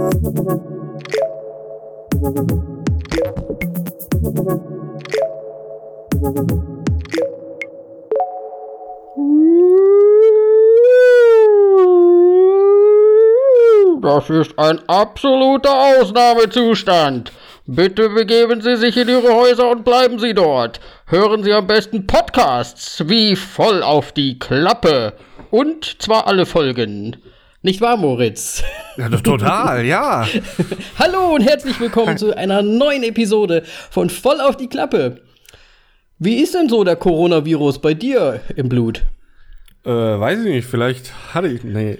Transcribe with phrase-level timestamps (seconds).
[0.00, 0.14] Das
[14.30, 17.32] ist ein absoluter Ausnahmezustand.
[17.66, 20.80] Bitte begeben Sie sich in Ihre Häuser und bleiben Sie dort.
[21.06, 25.12] Hören Sie am besten Podcasts wie voll auf die Klappe.
[25.50, 27.18] Und zwar alle Folgen.
[27.62, 28.62] Nicht wahr, Moritz?
[28.96, 30.26] Ja, total, ja.
[30.98, 35.20] Hallo und herzlich willkommen zu einer neuen Episode von Voll auf die Klappe.
[36.18, 39.04] Wie ist denn so der Coronavirus bei dir im Blut?
[39.84, 41.62] Äh, weiß ich nicht, vielleicht hatte ich.
[41.62, 41.98] Nee.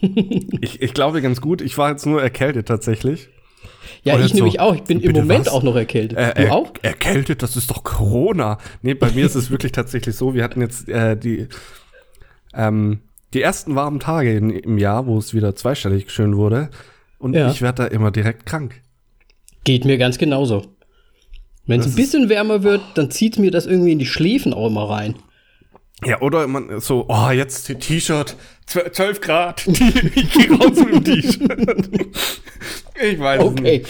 [0.60, 1.60] ich, ich glaube ganz gut.
[1.60, 3.28] Ich war jetzt nur erkältet tatsächlich.
[4.02, 4.74] Ja, Und ich nämlich so, auch.
[4.74, 5.52] Ich bin im Moment was?
[5.52, 6.18] auch noch erkältet.
[6.18, 6.72] Äh, du auch?
[6.82, 8.58] Erkältet, das ist doch Corona.
[8.82, 10.34] Nee, bei mir ist es wirklich tatsächlich so.
[10.34, 11.46] Wir hatten jetzt äh, die,
[12.54, 13.02] ähm,
[13.34, 16.70] die ersten warmen Tage in, im Jahr, wo es wieder zweistellig schön wurde.
[17.18, 17.50] Und Ja.
[17.50, 18.80] ich werde da immer direkt krank.
[19.64, 20.66] Geht mir ganz genauso.
[21.66, 24.68] Wenn es ein bisschen wärmer wird, dann zieht mir das irgendwie in die Schläfen auch
[24.68, 25.16] immer rein.
[26.04, 28.36] Ja, oder man so, oh, jetzt T-Shirt,
[28.68, 29.66] zw- 12 Grad.
[29.66, 31.90] ich gehe raus mit dem T-Shirt.
[33.02, 33.78] Ich weiß es Okay.
[33.78, 33.88] nicht.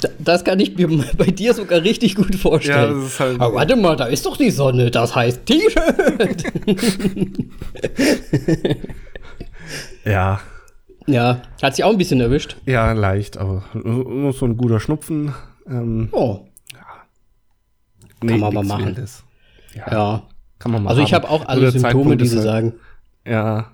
[0.00, 3.02] Da- Das kann ich mir bei dir sogar richtig gut vorstellen.
[3.02, 4.90] Ja, halt- Aber warte mal, da ist doch die Sonne.
[4.90, 6.44] Das heißt T-Shirt.
[10.04, 10.40] Ja,
[11.06, 12.56] ja, hat sich auch ein bisschen erwischt.
[12.66, 15.32] ja, leicht, aber nur so ein guter Schnupfen.
[15.66, 16.46] Ähm, Oh,
[18.22, 18.86] nee, man mal nix machen.
[18.86, 19.24] Wildes.
[19.74, 20.22] Ja, ja.
[20.58, 22.72] kann man mal Also ich habe auch alle Symptome, die sie halt- sagen.
[23.24, 23.72] Ja.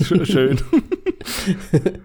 [0.00, 0.58] Schö- Schön.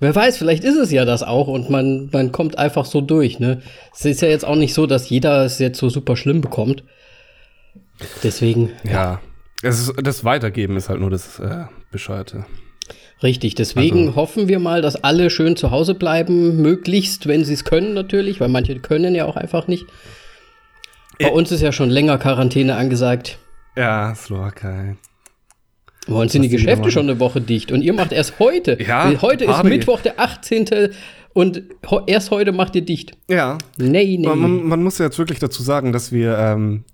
[0.00, 3.38] Wer weiß, vielleicht ist es ja das auch und man, man kommt einfach so durch.
[3.38, 3.62] Ne?
[3.94, 6.84] Es ist ja jetzt auch nicht so, dass jeder es jetzt so super schlimm bekommt.
[8.22, 9.20] Deswegen, ja.
[9.62, 12.44] Es ist, das Weitergeben ist halt nur das äh, Bescheuerte.
[13.22, 13.54] richtig.
[13.54, 17.64] Deswegen Also- hoffen wir mal, dass alle schön zu Hause bleiben, möglichst, wenn sie es
[17.64, 19.86] können natürlich, weil manche können ja auch einfach nicht.
[21.18, 21.32] Bei Äh.
[21.32, 23.38] uns ist ja schon länger Quarantäne angesagt.
[23.76, 24.96] Ja, Slowakei.
[26.06, 28.80] Bei uns sind die Geschäfte schon eine Woche dicht und ihr macht erst heute.
[28.82, 29.68] Ja, heute ist Party.
[29.68, 30.90] Mittwoch, der 18.
[31.32, 31.62] und
[32.06, 33.16] erst heute macht ihr dicht.
[33.28, 33.58] Ja.
[33.76, 34.26] Nee, nee.
[34.26, 36.84] Man, man, muss ja jetzt wirklich dazu sagen, dass wir ähm,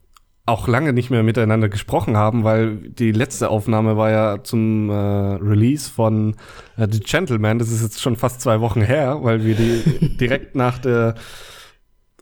[0.46, 4.94] auch lange nicht mehr miteinander gesprochen haben, weil die letzte Aufnahme war ja zum äh,
[4.94, 6.34] Release von
[6.76, 7.58] äh, The Gentleman.
[7.58, 11.14] Das ist jetzt schon fast zwei Wochen her, weil wir die direkt nach der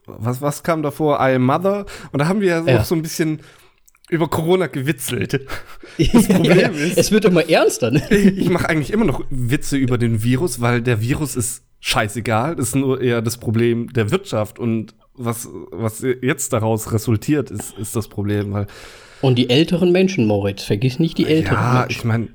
[0.06, 1.18] was, was kam davor?
[1.20, 1.86] I Am Mother.
[2.12, 2.80] Und da haben wir Ja.
[2.80, 3.40] auch so ein bisschen
[4.10, 5.46] über Corona gewitzelt.
[6.12, 7.90] Das Problem ist- es wird immer ernster.
[7.90, 8.02] Ne?
[8.10, 12.56] Ich mache eigentlich immer noch Witze über den Virus, weil der Virus ist scheißegal.
[12.56, 17.76] Das ist nur eher das Problem der Wirtschaft und was, was jetzt daraus resultiert, ist,
[17.78, 18.52] ist das Problem.
[18.52, 18.66] Weil,
[19.20, 21.90] Und die älteren Menschen, Moritz, vergiss nicht die älteren ja, Menschen.
[21.98, 22.28] ich meine,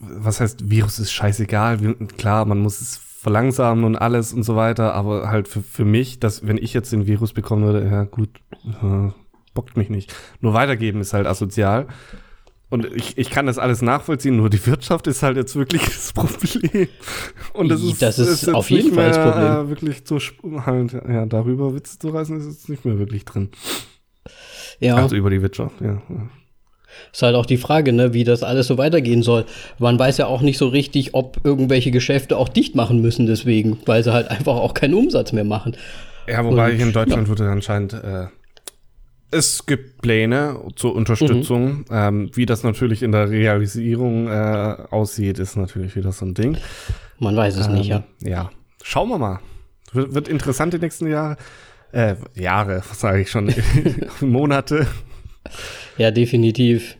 [0.00, 1.78] was heißt, Virus ist scheißegal.
[2.16, 6.18] Klar, man muss es verlangsamen und alles und so weiter, aber halt für, für mich,
[6.20, 8.30] dass wenn ich jetzt den Virus bekommen würde, ja gut,
[8.64, 9.10] äh,
[9.54, 10.14] bockt mich nicht.
[10.40, 11.86] Nur weitergeben ist halt asozial.
[12.72, 16.14] Und ich, ich kann das alles nachvollziehen, nur die Wirtschaft ist halt jetzt wirklich das
[16.14, 16.88] Problem.
[17.52, 19.66] Und das ist, Das ist jetzt auf jeden Fall das Problem.
[19.66, 20.18] Äh, wirklich zu
[20.64, 23.50] halt, ja, darüber Witze zu reißen, ist jetzt nicht mehr wirklich drin.
[24.80, 26.00] Ja, Also über die Wirtschaft, ja.
[26.08, 26.28] ja.
[27.12, 29.44] ist halt auch die Frage, ne, wie das alles so weitergehen soll.
[29.78, 33.80] Man weiß ja auch nicht so richtig, ob irgendwelche Geschäfte auch dicht machen müssen deswegen,
[33.84, 35.76] weil sie halt einfach auch keinen Umsatz mehr machen.
[36.26, 38.28] Ja, wobei Und, hier in Deutschland wurde anscheinend, äh,
[39.32, 41.78] es gibt Pläne zur Unterstützung.
[41.78, 41.84] Mhm.
[41.90, 46.58] Ähm, wie das natürlich in der Realisierung äh, aussieht, ist natürlich wieder so ein Ding.
[47.18, 48.04] Man weiß es nicht, ja.
[48.22, 48.50] Ähm, Ja,
[48.82, 49.40] schauen wir mal.
[49.92, 51.36] Wird, wird interessant die nächsten Jahre.
[51.92, 53.52] Äh, Jahre, sage ich schon?
[54.20, 54.86] Monate.
[55.98, 56.96] Ja, definitiv.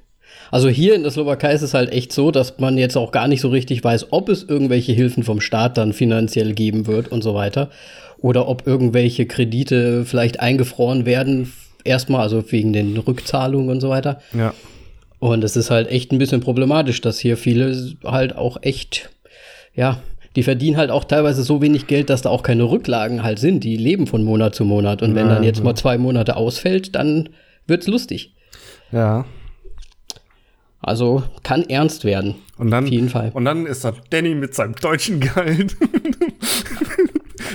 [0.50, 3.26] Also hier in der Slowakei ist es halt echt so, dass man jetzt auch gar
[3.26, 7.22] nicht so richtig weiß, ob es irgendwelche Hilfen vom Staat dann finanziell geben wird und
[7.22, 7.70] so weiter.
[8.18, 11.52] Oder ob irgendwelche Kredite vielleicht eingefroren werden,
[11.84, 14.20] erstmal, also wegen den Rückzahlungen und so weiter.
[14.32, 14.54] Ja.
[15.18, 19.10] Und es ist halt echt ein bisschen problematisch, dass hier viele halt auch echt,
[19.74, 20.00] ja,
[20.34, 23.62] die verdienen halt auch teilweise so wenig Geld, dass da auch keine Rücklagen halt sind.
[23.64, 25.02] Die leben von Monat zu Monat.
[25.02, 25.64] Und wenn Ja, dann jetzt ja.
[25.64, 27.28] mal zwei Monate ausfällt, dann
[27.66, 28.34] wird's lustig.
[28.90, 29.26] Ja.
[30.80, 32.34] Also kann ernst werden.
[32.58, 33.30] Und dann, Auf jeden Fall.
[33.34, 35.76] Und dann ist da Danny mit seinem deutschen Gehalt.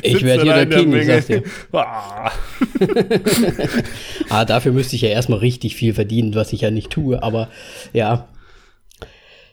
[0.01, 1.43] Ich werde hier da der in King, ich sag's dir.
[4.29, 4.45] Ah.
[4.45, 7.49] Dafür müsste ich ja erstmal richtig viel verdienen, was ich ja nicht tue, aber
[7.93, 8.27] ja.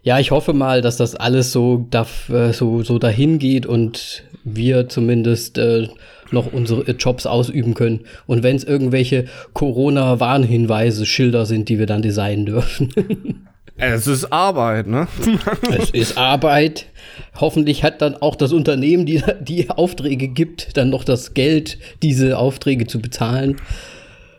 [0.02, 4.24] Ja, ich hoffe mal, dass das alles so, darf, äh, so, so dahin geht und
[4.44, 5.88] wir zumindest äh,
[6.30, 8.00] noch unsere Jobs ausüben können.
[8.26, 9.24] Und wenn es irgendwelche
[9.54, 13.48] Corona-Warnhinweise, Schilder sind, die wir dann designen dürfen.
[13.76, 15.08] Es ist Arbeit, ne?
[15.78, 16.86] es ist Arbeit.
[17.34, 22.38] Hoffentlich hat dann auch das Unternehmen, die die Aufträge gibt, dann noch das Geld, diese
[22.38, 23.60] Aufträge zu bezahlen.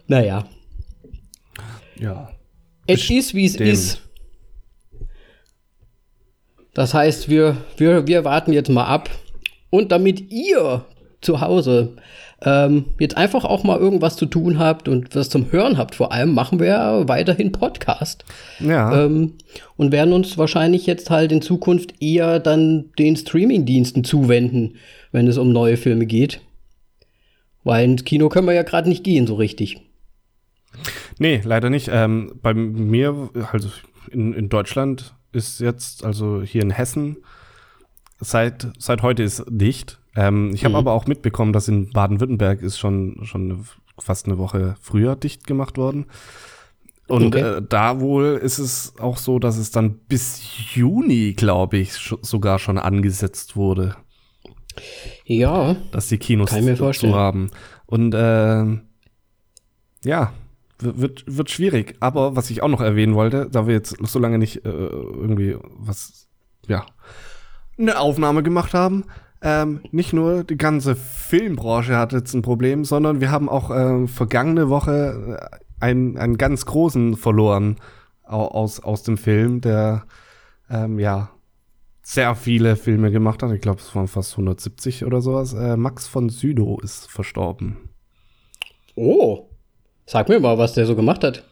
[0.08, 0.46] Naja.
[2.00, 2.32] Ja.
[2.88, 4.02] Es ist, wie es ist.
[6.74, 9.10] Das heißt, wir, wir, wir warten jetzt mal ab.
[9.70, 10.86] Und damit ihr
[11.22, 11.98] zu Hause
[12.45, 16.12] ähm, jetzt einfach auch mal irgendwas zu tun habt und was zum Hören habt, vor
[16.12, 18.24] allem machen wir weiterhin Podcast.
[18.59, 19.06] Ja.
[19.06, 19.33] Ähm,
[19.75, 24.75] und werden uns wahrscheinlich jetzt halt in Zukunft eher dann den Streaming-Diensten zuwenden,
[25.12, 26.42] wenn es um neue Filme geht.
[27.63, 29.81] Weil ins Kino können wir ja gerade nicht gehen, so richtig.
[31.18, 31.89] Nee, leider nicht.
[31.91, 33.69] Ähm, bei mir, also
[34.12, 37.18] in, in Deutschland ist jetzt, also hier in Hessen,
[38.19, 40.00] seit, seit heute ist dicht.
[40.15, 40.79] Ähm, ich habe mhm.
[40.79, 43.65] aber auch mitbekommen, dass in Baden-Württemberg ist schon, schon
[44.00, 46.06] fast eine Woche früher dicht gemacht worden.
[47.07, 47.57] Und okay.
[47.57, 50.41] äh, da wohl ist es auch so, dass es dann bis
[50.73, 53.95] Juni, glaube ich, sch sogar schon angesetzt wurde.
[55.25, 55.75] Ja.
[55.91, 57.13] Dass die Kinos kann ich mir vorstellen.
[57.13, 57.51] zu haben.
[57.85, 58.65] Und äh,
[60.03, 60.33] ja,
[60.79, 61.95] wird, wird schwierig.
[62.00, 65.57] Aber was ich auch noch erwähnen wollte, da wir jetzt so lange nicht äh, irgendwie
[65.62, 66.27] was,
[66.67, 66.85] ja,
[67.77, 69.06] eine Aufnahme gemacht haben,
[69.42, 74.08] ähm, nicht nur die ganze Filmbranche hat jetzt ein Problem, sondern wir haben auch äh,
[74.08, 77.78] vergangene Woche äh, einen, einen ganz großen verloren
[78.24, 80.06] aus, aus dem Film, der
[80.70, 81.30] ähm, ja
[82.02, 83.52] sehr viele Filme gemacht hat.
[83.52, 85.54] Ich glaube, es waren fast 170 oder sowas.
[85.54, 87.90] Äh, Max von Südow ist verstorben.
[88.96, 89.50] Oh,
[90.06, 91.44] sag mir mal, was der so gemacht hat.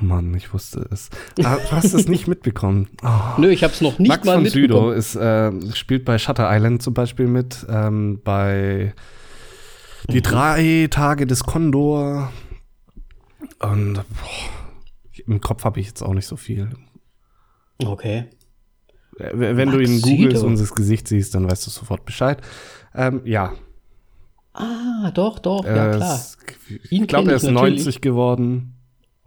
[0.00, 1.10] Oh Mann, ich wusste es.
[1.42, 2.88] Ah, du hast es nicht mitbekommen.
[3.02, 3.40] Oh.
[3.40, 4.68] Nö, ich habe es noch nicht Max mal von mitbekommen.
[4.68, 8.94] Südow ist, äh, spielt bei Shutter Island zum Beispiel mit, ähm, bei
[10.10, 10.22] Die mhm.
[10.22, 12.30] drei Tage des Kondor.
[13.60, 14.04] Und boah,
[15.26, 16.70] im Kopf habe ich jetzt auch nicht so viel.
[17.78, 18.26] Okay.
[19.18, 22.40] Äh, wenn Max du ihn googelst und das Gesicht siehst, dann weißt du sofort Bescheid.
[22.94, 23.54] Ähm, ja.
[24.52, 26.20] Ah, doch, doch, ja klar.
[26.90, 27.84] ich glaube, er ist natürlich.
[27.84, 28.79] 90 geworden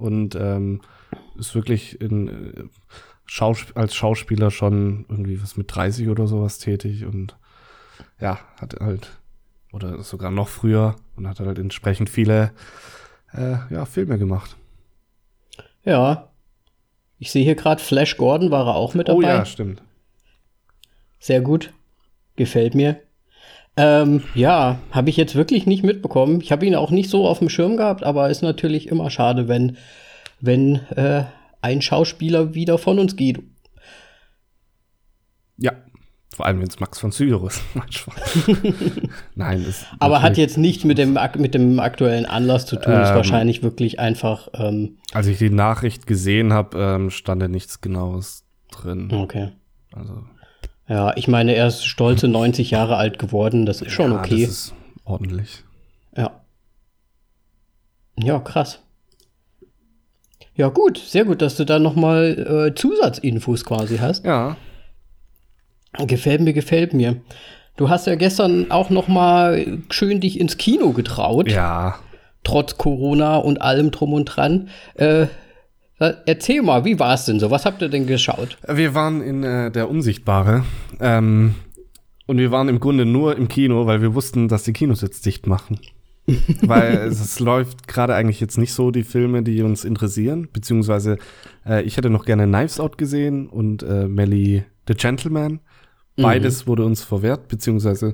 [0.03, 0.81] und ähm,
[1.37, 2.63] ist wirklich in, äh,
[3.25, 7.37] Schaus als Schauspieler schon irgendwie was mit 30 oder sowas tätig und
[8.19, 9.17] ja, hat halt,
[9.71, 12.51] oder sogar noch früher und hat halt entsprechend viele
[13.33, 14.57] äh, ja, Filme gemacht.
[15.85, 16.29] Ja.
[17.17, 19.17] Ich sehe hier gerade Flash Gordon war er auch mit dabei.
[19.17, 19.81] Oh ja, stimmt.
[21.17, 21.73] Sehr gut.
[22.35, 22.99] Gefällt mir.
[23.75, 26.41] Ähm, ja, habe ich jetzt wirklich nicht mitbekommen.
[26.41, 29.47] Ich habe ihn auch nicht so auf dem Schirm gehabt, aber ist natürlich immer schade,
[29.47, 29.77] wenn,
[30.39, 31.23] wenn äh,
[31.61, 33.41] ein Schauspieler wieder von uns geht.
[35.57, 35.71] Ja,
[36.33, 37.61] vor allem wenn es Max von Sydow ist.
[39.35, 42.93] Nein, ist aber hat jetzt nichts mit dem, mit dem aktuellen Anlass zu tun.
[42.93, 44.49] Ähm, ist wahrscheinlich wirklich einfach.
[44.53, 49.11] Ähm, als ich die Nachricht gesehen habe, ähm, stand da nichts Genaues drin.
[49.11, 49.49] Okay.
[49.93, 50.23] Also
[50.87, 53.65] ja, ich meine, er ist stolze 90 Jahre alt geworden.
[53.65, 54.41] Das ist schon ja, okay.
[54.41, 54.73] Das ist
[55.05, 55.63] ordentlich.
[56.15, 56.31] Ja.
[58.17, 58.79] Ja, krass.
[60.55, 64.25] Ja, gut, sehr gut, dass du da noch mal äh, Zusatzinfos quasi hast.
[64.25, 64.55] Ja.
[65.97, 67.21] Gefällt mir, gefällt mir.
[67.75, 71.49] Du hast ja gestern auch noch mal schön dich ins Kino getraut.
[71.49, 71.95] Ja.
[72.43, 74.69] Trotz Corona und allem drum und dran.
[74.95, 75.27] Äh,
[76.25, 77.51] erzähl mal, wie war es denn so?
[77.51, 78.57] Was habt ihr denn geschaut?
[78.67, 80.63] Wir waren in äh, der Unsichtbare.
[80.99, 81.55] Ähm,
[82.25, 85.25] und wir waren im Grunde nur im Kino, weil wir wussten, dass die Kinos jetzt
[85.25, 85.79] dicht machen.
[86.61, 90.47] weil es, es läuft gerade eigentlich jetzt nicht so die Filme, die uns interessieren.
[90.51, 91.17] Beziehungsweise
[91.65, 95.59] äh, ich hätte noch gerne Knives Out gesehen und äh, Melly the Gentleman.
[96.15, 96.69] Beides mhm.
[96.69, 98.13] wurde uns verwehrt, beziehungsweise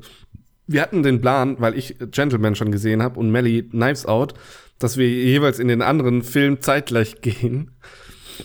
[0.70, 4.36] wir hatten den Plan, weil ich Gentleman schon gesehen habe und Melly Knives Out,
[4.78, 7.72] dass wir jeweils in den anderen Film zeitgleich gehen.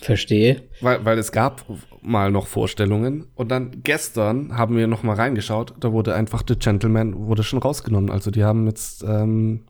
[0.01, 0.63] Verstehe.
[0.81, 1.65] Weil, weil es gab
[2.01, 6.55] mal noch Vorstellungen und dann gestern haben wir noch mal reingeschaut, da wurde einfach The
[6.55, 8.09] Gentleman wurde schon rausgenommen.
[8.09, 9.65] Also die haben jetzt ähm,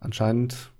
[0.00, 0.70] anscheinend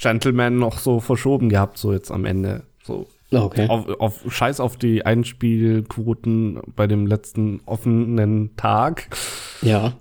[0.00, 2.64] Gentleman noch so verschoben gehabt, so jetzt am Ende.
[2.82, 3.06] So
[3.42, 3.68] okay.
[3.68, 9.08] auf, auf Scheiß auf die Einspielquoten bei dem letzten offenen Tag.
[9.62, 9.94] Ja.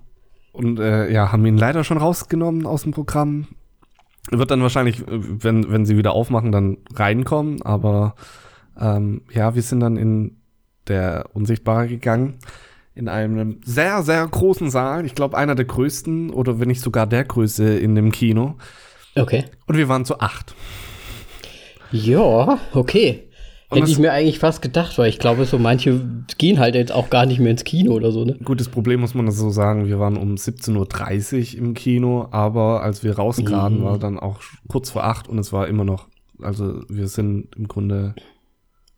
[0.51, 3.47] Und äh, ja, haben ihn leider schon rausgenommen aus dem Programm.
[4.29, 7.61] Wird dann wahrscheinlich, wenn, wenn sie wieder aufmachen, dann reinkommen.
[7.63, 8.15] Aber
[8.79, 10.37] ähm, ja, wir sind dann in
[10.87, 12.39] der Unsichtbare gegangen.
[12.95, 15.05] In einem sehr, sehr großen Saal.
[15.05, 18.55] Ich glaube, einer der größten oder wenn nicht sogar der größte in dem Kino.
[19.15, 19.45] Okay.
[19.65, 20.55] Und wir waren zu acht.
[21.93, 23.23] Ja, okay.
[23.71, 26.00] Hätte ich mir eigentlich fast gedacht, weil ich glaube, so manche
[26.38, 28.38] gehen halt jetzt auch gar nicht mehr ins Kino oder so, ne?
[28.43, 29.88] Gutes Problem muss man das so sagen.
[29.88, 33.83] Wir waren um 17.30 Uhr im Kino, aber als wir rauskamen, mhm.
[33.83, 36.07] war dann auch kurz vor acht und es war immer noch,
[36.41, 38.15] also wir sind im Grunde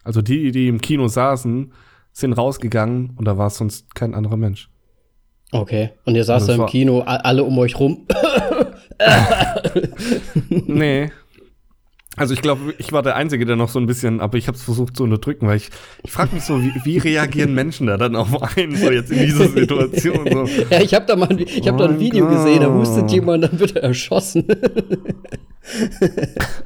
[0.04, 1.72] Also die, die im Kino saßen,
[2.12, 4.70] sind rausgegangen und da war sonst kein anderer Mensch.
[5.52, 5.92] Okay.
[6.06, 8.06] Und ihr saßt da im Kino, alle um euch rum.
[10.50, 11.12] Nee.
[12.18, 14.58] Also ich glaube, ich war der Einzige, der noch so ein bisschen, aber ich habe
[14.58, 15.70] es versucht zu unterdrücken, weil ich,
[16.04, 19.20] ich frage mich so, wie, wie reagieren Menschen da dann auf einen, so jetzt in
[19.20, 20.28] dieser Situation?
[20.32, 20.64] So.
[20.70, 22.38] ja, ich habe da mal ein, ich hab da ein Oh Video Gott.
[22.38, 24.46] gesehen, da hustet jemand, dann wird er erschossen.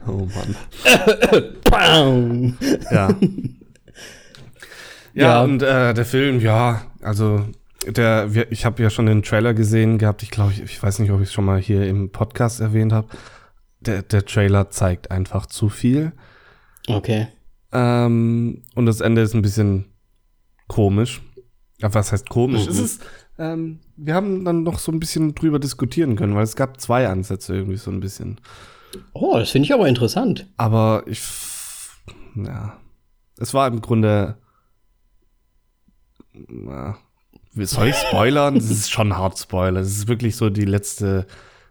[0.08, 0.56] Oh Mann.
[1.64, 2.58] Bam.
[2.92, 3.08] Ja.
[3.08, 3.16] Ja,
[5.14, 5.42] Ja.
[5.44, 7.46] und äh, der Film, ja, also
[7.88, 10.22] der, ich habe ja schon den Trailer gesehen gehabt.
[10.24, 12.92] Ich glaube, ich, ich weiß nicht, ob ich es schon mal hier im Podcast erwähnt
[12.92, 13.08] habe.
[13.82, 16.14] Der, der Trailer zeigt einfach zu viel.
[16.88, 17.28] Okay.
[17.72, 19.86] Ähm, und das Ende ist ein bisschen
[20.68, 21.22] komisch.
[21.78, 22.66] Ja, was heißt komisch?
[22.66, 22.72] Mhm.
[22.72, 23.06] Es ist,
[23.38, 27.08] ähm, wir haben dann noch so ein bisschen drüber diskutieren können, weil es gab zwei
[27.08, 28.42] Ansätze irgendwie so ein bisschen.
[29.14, 30.48] Oh, das finde ich aber interessant.
[30.58, 31.22] Aber ich,
[32.36, 32.78] ja,
[33.38, 34.38] es war im Grunde,
[36.34, 36.98] na,
[37.54, 38.56] soll ich spoilern?
[38.56, 39.80] Das ist schon hart Spoiler.
[39.82, 41.26] Es ist wirklich so die letzte,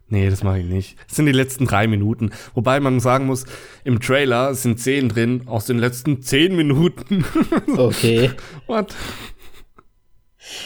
[0.08, 0.96] nee, das mache ich nicht.
[1.08, 2.30] Es sind die letzten drei Minuten.
[2.54, 3.44] Wobei man sagen muss,
[3.84, 7.24] im Trailer sind Szenen drin aus den letzten zehn Minuten.
[7.76, 8.30] Okay.
[8.66, 8.94] What?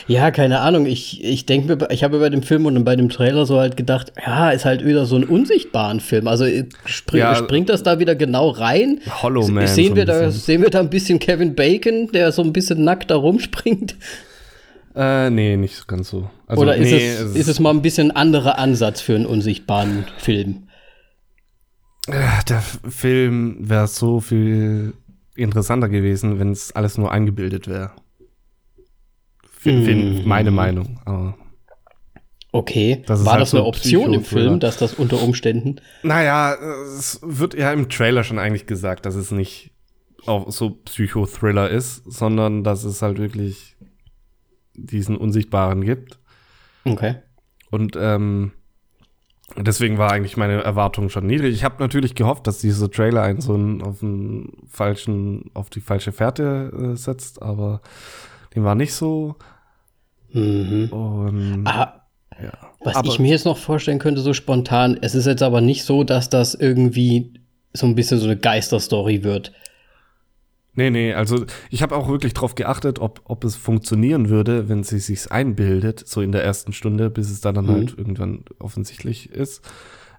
[0.07, 0.87] Ja, keine Ahnung.
[0.87, 3.77] Ich, ich denke mir, ich habe bei dem Film und bei dem Trailer so halt
[3.77, 6.29] gedacht, ja, ist halt wieder so ein unsichtbaren Film.
[6.29, 7.35] Also äh, spring, Ja.
[7.35, 9.01] springt das da wieder genau rein?
[9.23, 9.67] Hollow Man.
[9.67, 10.41] sehen, wir da, bisschen.
[10.41, 13.97] sehen wir da ein bisschen Kevin Bacon, der so ein bisschen nackt da rumspringt?
[14.95, 16.29] Äh, nee, nicht ganz so.
[16.47, 20.05] Also, Oder ist, nee, es, ist es mal ein bisschen anderer Ansatz für einen unsichtbaren
[20.19, 20.69] Film?
[22.09, 24.95] Äh, Der Film wäre so viel
[25.35, 27.93] interessanter gewesen, wenn es alles nur eingebildet wäre.
[29.51, 30.29] Fin- Mhm.
[30.29, 31.01] Meine Meinung.
[31.05, 31.37] Aber,
[32.55, 33.03] Okay.
[33.07, 34.25] Das War halt das eine so Option im.
[34.25, 35.77] Film, dass das unter Umständen?
[36.03, 36.55] naja,
[36.99, 39.71] es wird ja im Trailer schon eigentlich gesagt, dass es nicht
[40.27, 43.77] auch so Psychothriller ist, sondern dass es halt wirklich
[44.75, 46.19] diesen Unsichtbaren gibt.
[46.85, 47.17] Okay.
[47.71, 48.53] Und ähm,
[49.57, 51.55] deswegen war eigentlich meine Erwartung schon niedrig.
[51.55, 55.81] Ich habe natürlich gehofft, dass dieser Trailer einen so einen, auf einen falschen, auf die
[55.81, 57.81] falsche Fährte äh, setzt, aber
[58.55, 59.37] dem war nicht so.
[60.33, 60.89] Mhm.
[60.91, 62.07] Und Ah,
[62.43, 62.53] ja.
[62.81, 65.85] was aber, ich mir jetzt noch vorstellen könnte, so spontan, es ist jetzt aber nicht
[65.85, 67.35] so, dass das irgendwie
[67.73, 69.53] so ein bisschen so eine Geisterstory wird.
[70.75, 74.83] Nee, nee, also ich habe auch wirklich drauf geachtet, ob, ob es funktionieren würde, wenn
[74.85, 77.71] sie sich's einbildet, so in der ersten Stunde, bis es dann, dann Mhm.
[77.73, 79.63] halt irgendwann offensichtlich ist.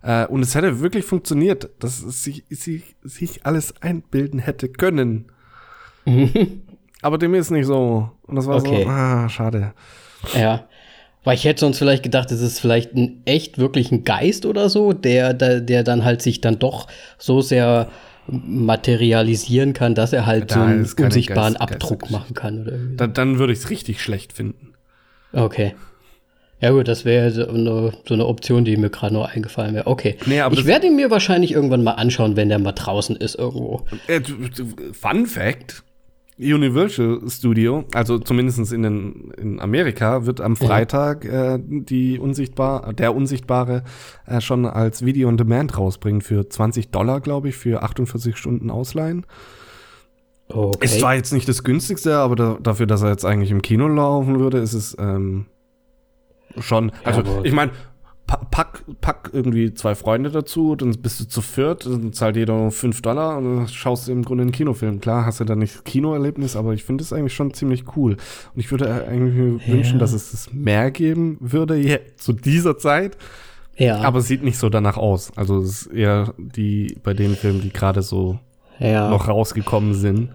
[0.03, 5.25] Äh, und es hätte wirklich funktioniert, dass es sich, sich, sich alles einbilden hätte können.
[7.01, 8.10] Aber dem ist nicht so.
[8.24, 8.83] Und das war Okay.
[8.83, 9.74] so, ah, schade.
[10.36, 10.67] Ja.
[11.24, 14.67] Weil ich hätte sonst vielleicht gedacht, es ist vielleicht ein echt wirklich ein Geist oder
[14.69, 17.88] so, der, der, der dann halt sich dann doch so sehr
[18.27, 22.96] materialisieren kann, dass er halt Da so einen unsichtbaren Geist- Abdruck machen kann oder irgendwie.
[22.98, 24.74] Dann, dann würde ich es richtig schlecht finden.
[25.34, 25.75] Okay.
[26.62, 29.88] Ja gut, das wäre so eine, so eine Option, die mir gerade noch eingefallen wäre.
[29.88, 30.15] Okay.
[30.25, 33.36] Nee, aber ich werde ihn mir wahrscheinlich irgendwann mal anschauen, wenn der mal draußen ist
[33.36, 33.86] irgendwo.
[34.08, 34.22] Äh,
[34.94, 35.84] Fun Fact:
[36.40, 43.16] Universal Studio, also zumindest in, den, in Amerika, wird am Freitag äh, die unsichtbar, der
[43.16, 43.84] Unsichtbare
[44.25, 48.72] äh, schon als Video on Demand rausbringen für 20 Dollar, glaube ich, für 48 Stunden
[48.72, 49.25] Ausleihen.
[50.48, 50.86] Okay.
[50.86, 53.88] Ist zwar jetzt nicht das günstigste, aber da, dafür, dass er jetzt eigentlich im Kino
[53.88, 55.46] laufen würde, ist es ähm,
[56.60, 56.92] schon.
[57.04, 57.72] Also, aber- ich meine,
[58.27, 62.72] pack, pack irgendwie zwei Freunde dazu, dann bist du zu viert, dann zahlt jeder nur
[62.72, 65.01] 5 Dollar und dann schaust du im Grunde einen Kinofilm.
[65.01, 68.13] Klar, hast du da nicht Kinoerlebnis, aber ich finde es eigentlich schon ziemlich cool.
[68.13, 69.74] Und ich würde eigentlich Ja.
[69.74, 73.18] wünschen, dass es das mehr geben würde je, zu dieser Zeit.
[73.77, 73.98] ja.
[74.01, 75.32] Aber es sieht nicht so danach aus.
[75.36, 78.39] Also, es ist eher die bei den Filmen, die gerade so
[78.80, 79.10] ja.
[79.10, 80.30] noch rausgekommen sind.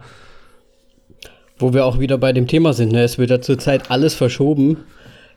[1.59, 3.02] Wo wir auch wieder bei dem Thema sind, ne?
[3.02, 4.76] es wird ja zurzeit alles verschoben.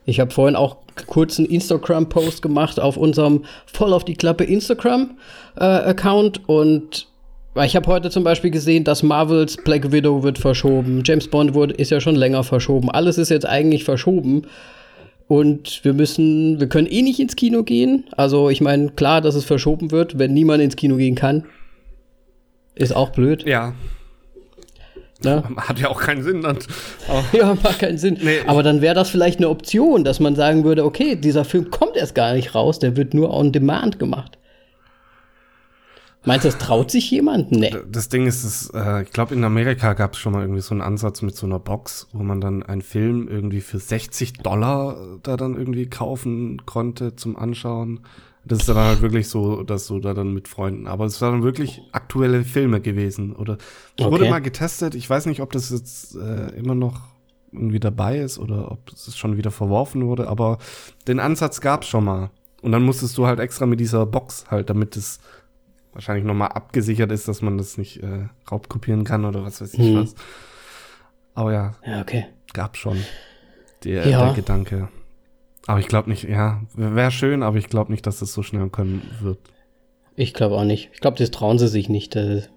[0.06, 0.78] Ich habe vorhin auch
[1.08, 7.08] kurz einen Instagram-Post gemacht auf unserem Voll auf die Klappe Instagram-Account und
[7.64, 11.74] ich habe heute zum Beispiel gesehen, dass Marvels Black Widow wird verschoben, James Bond wurde,
[11.74, 14.44] ist ja schon länger verschoben, alles ist jetzt eigentlich verschoben
[15.28, 18.04] und wir müssen, wir können eh nicht ins Kino gehen.
[18.18, 21.46] Also ich meine, klar, dass es verschoben wird, wenn niemand ins Kino gehen kann,
[22.76, 23.48] ist auch blöd.
[23.48, 23.76] Ja,
[25.24, 25.44] Ne?
[25.58, 26.42] Hat ja auch keinen Sinn.
[26.42, 26.58] Dann.
[27.08, 28.18] Aber Ja, macht keinen Sinn.
[28.22, 28.40] Nee.
[28.48, 31.96] Aber dann wäre das vielleicht eine Option, dass man sagen würde, okay, dieser Film kommt
[31.96, 34.38] erst gar nicht raus, der wird nur on demand gemacht.
[36.24, 37.52] Meinst du, das traut sich jemand?
[37.52, 37.74] Nee.
[37.90, 40.76] das Ding ist, es, äh, ich glaube, in Amerika gab es schon mal irgendwie so
[40.76, 44.98] einen Ansatz mit so einer Box, wo man dann einen Film irgendwie für 60 Dollar
[45.24, 48.02] da dann irgendwie kaufen konnte zum Anschauen.
[48.44, 51.44] Das ist dann halt wirklich so, dass du da dann mit Freunden, aber es waren
[51.44, 53.36] wirklich aktuelle Filme gewesen.
[53.36, 53.58] Oder
[53.98, 54.12] es okay.
[54.12, 57.12] wurde mal getestet, ich weiß nicht, ob das jetzt äh, immer noch
[57.52, 60.58] irgendwie dabei ist oder ob es schon wieder verworfen wurde, aber
[61.08, 62.32] den Ansatz gab es schon mal.
[62.62, 65.20] Und dann musstest du halt extra mit dieser Box halt, damit es
[65.94, 69.80] wahrscheinlich nochmal abgesichert ist, dass man das nicht äh, raubkopieren kann oder was weiß ich
[69.80, 69.96] hm.
[69.98, 70.16] was.
[71.34, 72.26] Aber ja, ja okay.
[72.54, 72.98] gab schon
[73.84, 74.26] der, ja.
[74.26, 74.90] der Gedanke.
[75.68, 78.70] Aber ich glaube nicht, ja, wäre schön, aber ich glaube nicht, dass das so schnell
[78.70, 79.40] können wird.
[80.16, 80.90] Ich glaube auch nicht.
[80.94, 82.16] Ich glaube, das trauen sie sich nicht.
[82.16, 82.50] Das,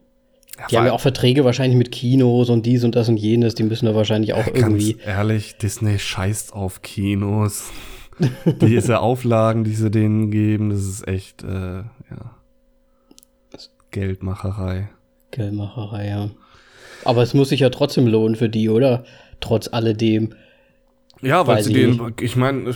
[0.58, 3.54] ja, die haben ja auch Verträge wahrscheinlich mit Kinos und dies und das und jenes.
[3.54, 4.98] Die müssen da wahrscheinlich auch ja, irgendwie.
[5.04, 7.70] ehrlich, Disney scheißt auf Kinos.
[8.60, 12.36] Diese Auflagen, die sie denen geben, das ist echt, äh, ja.
[13.90, 14.88] Geldmacherei.
[15.30, 16.30] Geldmacherei, ja.
[17.04, 19.04] Aber es muss sich ja trotzdem lohnen für die, oder?
[19.40, 20.34] Trotz alledem.
[21.24, 22.74] Ja, weil sie den, ich meine,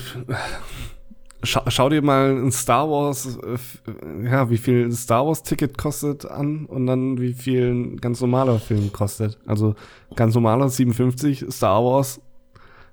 [1.42, 5.76] schau, schau, dir mal ein Star Wars, äh, ja, wie viel ein Star Wars Ticket
[5.76, 9.38] kostet an und dann wie viel ein ganz normaler Film kostet.
[9.46, 9.74] Also
[10.16, 12.20] ganz normaler 57, Star Wars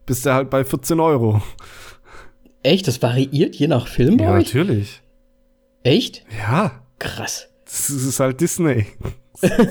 [0.05, 1.41] bist du halt bei 14 Euro.
[2.63, 2.87] Echt?
[2.87, 5.01] Das variiert je nach Film Ja, natürlich.
[5.83, 6.25] Echt?
[6.37, 6.83] Ja.
[6.99, 7.47] Krass.
[7.65, 8.87] Das ist halt Disney.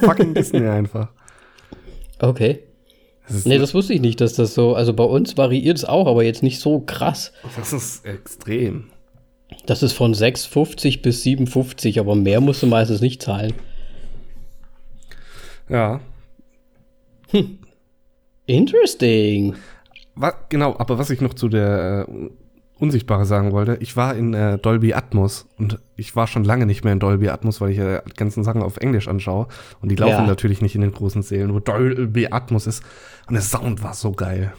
[0.01, 1.09] Fucking Disney einfach.
[2.21, 2.65] Okay.
[3.27, 4.75] Das nee, das wusste ich nicht, dass das so.
[4.75, 7.33] Also bei uns variiert es auch, aber jetzt nicht so krass.
[7.57, 8.91] Das ist extrem.
[9.67, 13.55] Das ist von 6,50 bis 7,50, aber mehr musst du meistens nicht zahlen.
[15.69, 16.01] Ja.
[17.31, 17.59] Hm.
[18.47, 19.55] Interesting.
[20.15, 22.31] Was, genau, aber was ich noch zu der äh,
[22.79, 26.83] Unsichtbare sagen wollte, ich war in äh, Dolby Atmos und ich war schon lange nicht
[26.83, 29.47] mehr in Dolby Atmos, weil ich ja äh, die ganzen Sachen auf Englisch anschaue
[29.81, 30.27] und die laufen ja.
[30.27, 32.83] natürlich nicht in den großen Sälen, wo Dolby Atmos ist
[33.29, 34.53] und der Sound war so geil.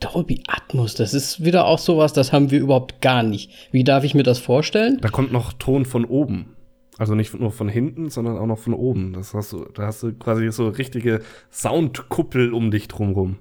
[0.00, 3.50] Dolby Atmos, das ist wieder auch sowas, das haben wir überhaupt gar nicht.
[3.70, 4.98] Wie darf ich mir das vorstellen?
[5.02, 6.56] Da kommt noch Ton von oben.
[6.98, 9.12] Also nicht nur von hinten, sondern auch noch von oben.
[9.12, 13.38] Das hast du, da hast du quasi so richtige Soundkuppel um dich drumrum.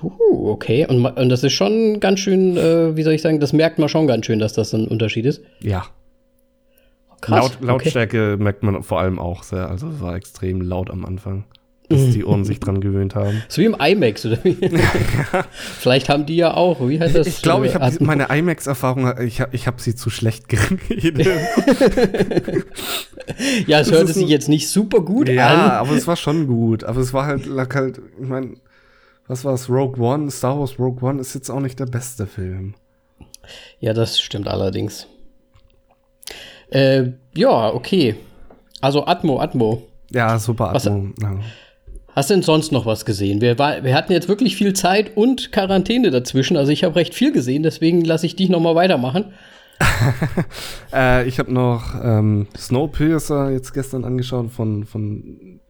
[0.00, 0.86] Puh, okay.
[0.86, 3.88] Und, und das ist schon ganz schön, äh, wie soll ich sagen, das merkt man
[3.88, 5.42] schon ganz schön, dass das ein Unterschied ist.
[5.60, 5.86] Ja.
[7.20, 7.38] Krass.
[7.38, 8.42] Laut, Lautstärke okay.
[8.42, 9.68] merkt man vor allem auch sehr.
[9.68, 11.44] Also es war extrem laut am Anfang,
[11.88, 13.44] bis die Ohren sich dran gewöhnt haben.
[13.48, 14.56] So wie im IMAX, oder wie?
[15.52, 16.88] Vielleicht haben die ja auch.
[16.88, 17.28] Wie heißt das?
[17.28, 20.48] Ich glaube, ich habe meine IMAX-Erfahrung, ich habe ich hab sie zu schlecht
[20.88, 21.28] geredet.
[23.68, 25.58] ja, es hörte sich jetzt nicht super gut ja, an.
[25.58, 26.82] Ja, aber es war schon gut.
[26.82, 28.54] Aber es war halt, lag halt, ich meine
[29.28, 32.26] was war es, Rogue One, Star Wars Rogue One ist jetzt auch nicht der beste
[32.26, 32.74] Film.
[33.80, 35.06] Ja, das stimmt allerdings.
[36.70, 38.16] Äh, ja, okay.
[38.80, 39.82] Also Atmo, Atmo.
[40.10, 41.10] Ja, super Atmo.
[41.16, 41.38] Was, ja.
[42.14, 43.40] Hast du denn sonst noch was gesehen?
[43.40, 46.56] Wir, war, wir hatten jetzt wirklich viel Zeit und Quarantäne dazwischen.
[46.56, 49.32] Also ich habe recht viel gesehen, deswegen lasse ich dich noch mal weitermachen.
[50.92, 55.60] äh, ich habe noch ähm, Snowpiercer jetzt gestern angeschaut von, von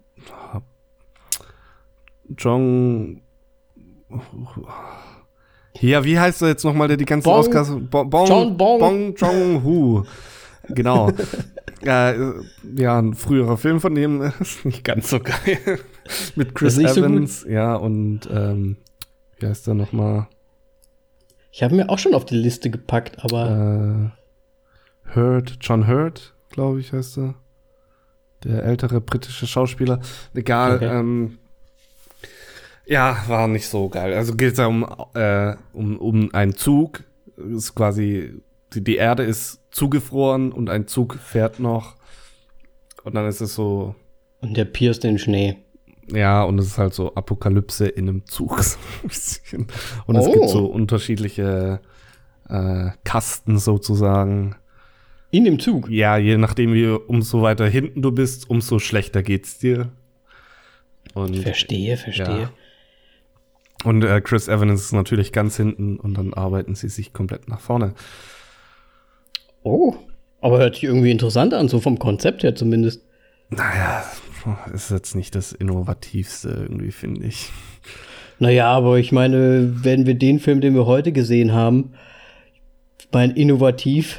[2.36, 3.20] John
[5.80, 7.70] ja, wie heißt er jetzt nochmal, der die ganzen Bong, Oscars.
[7.90, 8.78] Bon, bon, John Bong.
[8.78, 10.04] Bong Jong-hu.
[10.68, 11.10] Genau.
[11.82, 12.14] äh,
[12.76, 15.80] ja, ein früherer Film von dem ist nicht ganz so geil.
[16.36, 17.42] Mit Chris Evans.
[17.42, 18.76] So ja, und ähm,
[19.38, 20.28] wie heißt der nochmal?
[21.50, 24.12] Ich habe mir auch schon auf die Liste gepackt, aber.
[24.14, 27.34] Äh, Hurt, John Hurt, glaube ich, heißt er.
[28.44, 30.00] Der ältere britische Schauspieler.
[30.34, 30.86] Egal, okay.
[30.86, 31.38] ähm,
[32.86, 34.12] ja, war nicht so geil.
[34.14, 37.04] Also geht es ja um, äh, um, um einen Zug.
[37.36, 38.34] Ist quasi,
[38.74, 41.96] die, die Erde ist zugefroren und ein Zug fährt noch.
[43.04, 43.94] Und dann ist es so.
[44.40, 45.58] Und der pierst den Schnee.
[46.12, 48.58] Ja, und es ist halt so Apokalypse in einem Zug.
[50.06, 50.32] und es oh.
[50.32, 51.80] gibt so unterschiedliche
[52.48, 54.56] äh, Kasten sozusagen.
[55.30, 55.88] In dem Zug?
[55.88, 59.92] Ja, je nachdem, wie umso weiter hinten du bist, umso schlechter geht's dir.
[61.14, 62.42] Und, verstehe, verstehe.
[62.42, 62.50] Ja.
[63.84, 67.60] Und äh, Chris Evans ist natürlich ganz hinten und dann arbeiten sie sich komplett nach
[67.60, 67.94] vorne.
[69.64, 69.94] Oh,
[70.40, 73.02] aber hört sich irgendwie interessant an, so vom Konzept her zumindest.
[73.50, 74.04] Naja,
[74.72, 77.50] ist jetzt nicht das Innovativste irgendwie, finde ich.
[78.38, 81.92] Naja, aber ich meine, wenn wir den Film, den wir heute gesehen haben,
[83.12, 84.18] mein innovativ,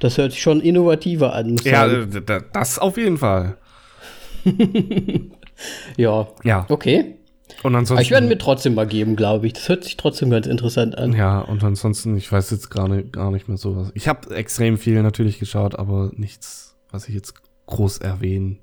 [0.00, 1.56] das hört sich schon innovativer an.
[1.64, 1.88] ja,
[2.52, 3.56] das auf jeden Fall.
[5.96, 6.28] ja.
[6.44, 6.66] Ja.
[6.68, 7.17] Okay.
[7.64, 9.52] Und ansonsten, ich werde mir trotzdem mal geben, glaube ich.
[9.54, 11.12] Das hört sich trotzdem ganz interessant an.
[11.12, 13.90] Ja, und ansonsten, ich weiß jetzt gar nicht, gar nicht mehr sowas.
[13.94, 17.34] Ich habe extrem viel natürlich geschaut, aber nichts, was ich jetzt
[17.66, 18.60] groß erwähnen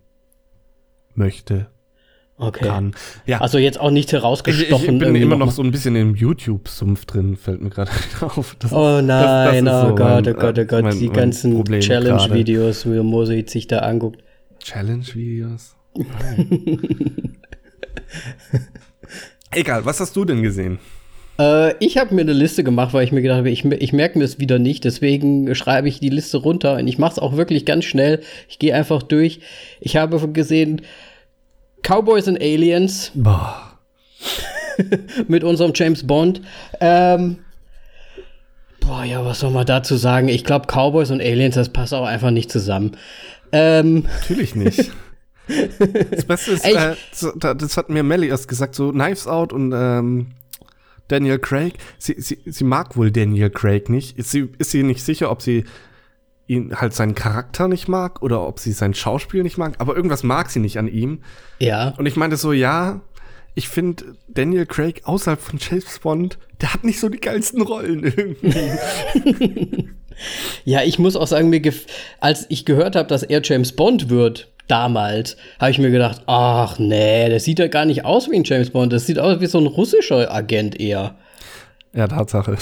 [1.13, 1.67] möchte.
[2.37, 2.65] Okay.
[2.67, 2.93] kann.
[3.25, 4.81] Ja, Also jetzt auch nicht ich, herausgestochen.
[4.81, 5.51] ich bin irgendwie immer noch mal.
[5.53, 8.57] so ein bisschen im YouTube-Sumpf drin, fällt mir gerade auf.
[8.59, 10.99] Das, Oh nein, das ist oh so Gott, mein, oh Gott, oh äh, Gott, mein-
[10.99, 14.21] die mein ganzen Challenge-Videos, wie Mosit sich da anguckt.
[14.59, 15.75] Challenge-Videos?
[19.55, 20.79] Egal, was hast du denn gesehen?
[21.39, 24.17] Äh, ich habe mir eine Liste gemacht, weil ich mir gedacht habe, ich, ich merke
[24.17, 24.83] mir es wieder nicht.
[24.83, 28.21] Deswegen schreibe ich die Liste runter und ich mache es auch wirklich ganz schnell.
[28.49, 29.39] Ich gehe einfach durch.
[29.79, 30.81] Ich habe gesehen
[31.83, 33.79] Cowboys and Aliens Boah.
[35.27, 36.41] mit unserem James Bond.
[36.81, 37.37] Ähm,
[38.81, 40.27] boah, ja, was soll man dazu sagen?
[40.27, 42.97] Ich glaube, Cowboys und Aliens, das passt auch einfach nicht zusammen.
[43.51, 44.91] Ähm, Natürlich nicht.
[46.11, 46.95] Das Beste ist, äh,
[47.39, 50.27] das hat mir Melly erst gesagt, so Knives Out und ähm,
[51.07, 51.73] Daniel Craig.
[51.97, 54.17] Sie, sie, sie mag wohl Daniel Craig nicht.
[54.17, 55.65] Ist sie, ist sie nicht sicher, ob sie
[56.47, 60.23] ihn halt seinen Charakter nicht mag oder ob sie sein Schauspiel nicht mag, aber irgendwas
[60.23, 61.21] mag sie nicht an ihm.
[61.59, 61.93] ja.
[61.97, 63.01] Und ich meinte so, ja,
[63.55, 68.03] ich finde Daniel Craig außerhalb von James Bond, der hat nicht so die geilsten Rollen
[68.03, 69.89] irgendwie.
[70.63, 71.61] Ja, ich muss auch sagen, mir
[72.21, 76.79] als ich gehört habe, dass er James Bond wird, damals, habe ich mir gedacht, ach
[76.79, 79.45] nee, das sieht ja gar nicht aus wie ein James Bond, das sieht aus wie
[79.47, 81.15] so ein russischer Agent eher.
[81.93, 82.57] Ja, Tatsache.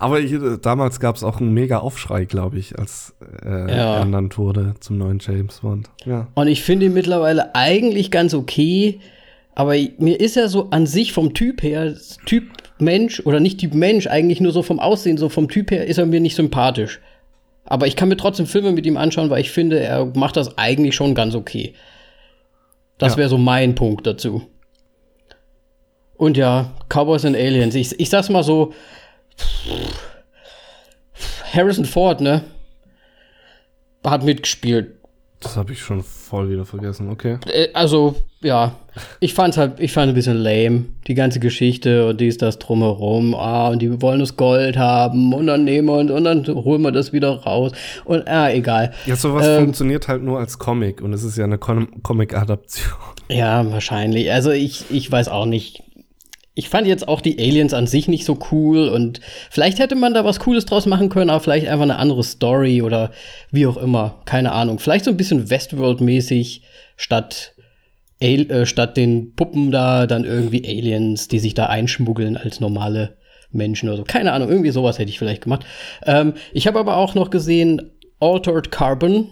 [0.00, 3.66] Aber hier, damals gab es auch einen mega Aufschrei, glaube ich, als äh, Ja.
[3.66, 5.88] er ernannt wurde zum neuen James Bond.
[6.04, 6.26] Ja.
[6.34, 8.98] Und ich finde ihn mittlerweile eigentlich ganz okay,
[9.54, 11.94] aber mir ist er so an sich vom Typ her,
[12.26, 12.44] Typ
[12.80, 15.98] Mensch oder nicht Typ Mensch, eigentlich nur so vom Aussehen, so vom Typ her ist
[15.98, 16.98] er mir nicht sympathisch.
[17.72, 20.58] Aber ich kann mir trotzdem Filme mit ihm anschauen, weil ich finde, er macht das
[20.58, 21.72] eigentlich schon ganz okay.
[22.98, 23.16] Das Ja.
[23.20, 24.42] wäre so mein Punkt dazu.
[26.18, 27.74] Und ja, Cowboys and Aliens.
[27.74, 28.74] Ich, ich sag's mal so,
[31.54, 32.44] Harrison Ford, ne?
[34.04, 34.96] Hat mitgespielt.
[35.42, 37.10] Das habe ich schon voll wieder vergessen.
[37.10, 37.38] Okay.
[37.46, 38.74] Äh, also, ja,
[39.20, 43.34] ich fand's halt, ich fand ein bisschen lame, die ganze Geschichte und dies, das drumherum.
[43.34, 46.82] Ah, und die wollen das Gold haben und dann nehmen wir und, und dann holen
[46.82, 47.72] wir das wieder raus.
[48.04, 48.92] Und, ah, egal.
[49.06, 52.92] Ja, sowas Ähm, funktioniert halt nur als Comic und es ist ja eine Com Comic-Adaption.
[53.30, 54.30] Ja, wahrscheinlich.
[54.32, 55.82] Also, ich, ich weiß auch nicht.
[56.54, 60.12] Ich fand jetzt auch die Aliens an sich nicht so cool und vielleicht hätte man
[60.12, 63.10] da was Cooles draus machen können, aber vielleicht einfach eine andere Story oder
[63.50, 64.20] wie auch immer.
[64.26, 64.78] Keine Ahnung.
[64.78, 66.62] Vielleicht so ein bisschen Westworld-mäßig
[66.96, 67.54] statt,
[68.20, 73.16] äh, statt den Puppen da dann irgendwie Aliens, die sich da einschmuggeln als normale
[73.50, 74.04] Menschen oder so.
[74.04, 74.48] Keine Ahnung.
[74.48, 75.64] Irgendwie sowas hätte ich vielleicht gemacht.
[76.04, 79.30] Ähm, ich habe aber auch noch gesehen Altered Carbon.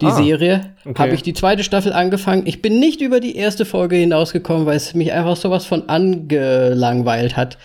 [0.00, 1.02] Die Ah, Serie okay.
[1.02, 2.42] habe ich die zweite Staffel angefangen.
[2.46, 7.36] Ich bin nicht über die erste Folge hinausgekommen, weil es mich einfach sowas von angelangweilt
[7.36, 7.58] hat.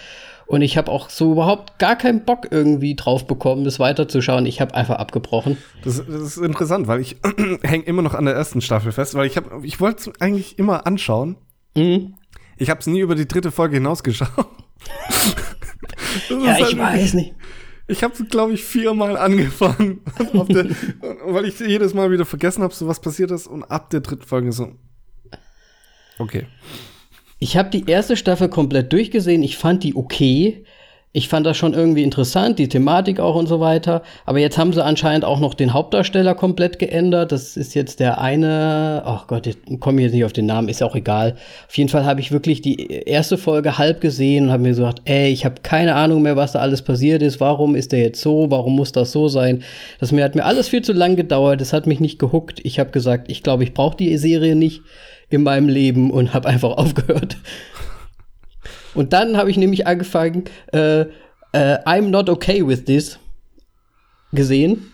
[0.47, 4.45] Und ich habe auch so überhaupt gar keinen Bock irgendwie drauf bekommen, das weiterzuschauen.
[4.45, 5.57] Ich habe einfach abgebrochen.
[5.83, 7.15] Das, das ist interessant, weil ich
[7.63, 10.85] hänge immer noch an der ersten Staffel fest, weil ich ich wollte es eigentlich immer
[10.85, 11.37] anschauen.
[11.75, 12.13] Mhm.
[12.57, 14.29] Ich habe es nie über die dritte Folge hinausgeschaut.
[16.29, 17.33] Ja, ich halt- weiß nicht.
[17.87, 20.01] Ich habe, glaube ich, viermal angefangen,
[20.33, 20.69] auf der,
[21.25, 24.25] weil ich jedes Mal wieder vergessen habe, so was passiert ist und ab der dritten
[24.25, 24.73] Folge so.
[26.17, 26.47] Okay.
[27.37, 29.43] Ich habe die erste Staffel komplett durchgesehen.
[29.43, 30.63] Ich fand die okay.
[31.15, 34.01] Ich fand das schon irgendwie interessant, die Thematik auch und so weiter.
[34.25, 37.31] Aber jetzt haben sie anscheinend auch noch den Hauptdarsteller komplett geändert.
[37.31, 40.83] Das ist jetzt der eine, ach Gott, ich komme jetzt nicht auf den Namen, ist
[40.83, 41.37] auch egal.
[41.69, 45.03] Auf jeden Fall habe ich wirklich die erste Folge halb gesehen und habe mir gesagt,
[45.05, 47.39] ey, ich habe keine Ahnung mehr, was da alles passiert ist.
[47.39, 48.51] Warum ist der jetzt so?
[48.51, 49.63] Warum muss das so sein?
[50.01, 51.61] Das hat mir alles viel zu lang gedauert.
[51.61, 52.59] Das hat mich nicht gehuckt.
[52.65, 54.81] Ich habe gesagt, ich glaube, ich brauche die Serie nicht
[55.29, 57.37] in meinem Leben und habe einfach aufgehört.
[58.95, 61.05] Und dann habe ich nämlich angefangen, äh, äh,
[61.85, 63.19] I'm not okay with this
[64.33, 64.91] gesehen.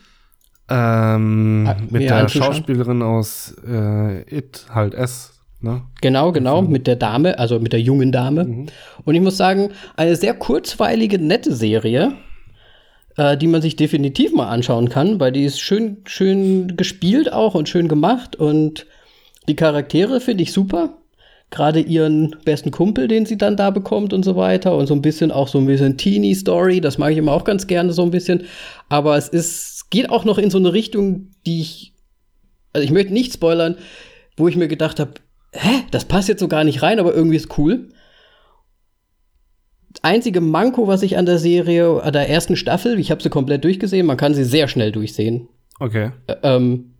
[0.69, 2.53] Ähm, Ah, mit der anzuschauen?
[2.53, 5.81] Schauspielerin aus äh, It, halt S, ne?
[6.01, 8.67] Genau, genau, mit der Dame, also mit der jungen Dame.
[9.03, 12.13] Und ich muss sagen, eine sehr kurzweilige, nette Serie,
[13.17, 17.53] äh, die man sich definitiv mal anschauen kann, weil die ist schön, schön gespielt auch
[17.53, 18.85] und schön gemacht und
[19.47, 21.00] die Charaktere finde ich super.
[21.51, 24.75] Gerade ihren besten Kumpel, den sie dann da bekommt und so weiter.
[24.75, 26.79] Und so ein bisschen auch so ein bisschen Teenie-Story.
[26.81, 28.43] Das mag ich immer auch ganz gerne so ein bisschen.
[28.89, 31.93] Aber es ist, geht auch noch in so eine Richtung, die ich,
[32.73, 33.75] also ich möchte nicht spoilern,
[34.37, 35.11] wo ich mir gedacht habe,
[35.51, 37.89] hä, das passt jetzt so gar nicht rein, aber irgendwie ist cool.
[39.93, 43.29] Das einzige Manko, was ich an der Serie, an der ersten Staffel, ich habe sie
[43.29, 45.49] komplett durchgesehen, man kann sie sehr schnell durchsehen.
[45.81, 46.11] Okay.
[46.27, 46.90] Ä- Ähm,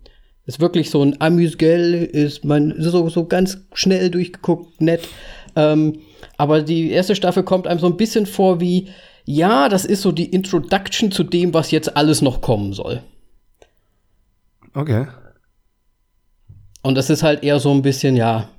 [0.52, 5.08] ist wirklich so ein Amüsgell, ist man so, so ganz schnell durchgeguckt, nett.
[5.56, 6.00] Ähm,
[6.38, 8.90] aber die erste Staffel kommt einem so ein bisschen vor wie,
[9.24, 13.02] ja, das ist so die Introduction zu dem, was jetzt alles noch kommen soll.
[14.74, 15.08] Okay.
[16.82, 18.50] Und das ist halt eher so ein bisschen, ja,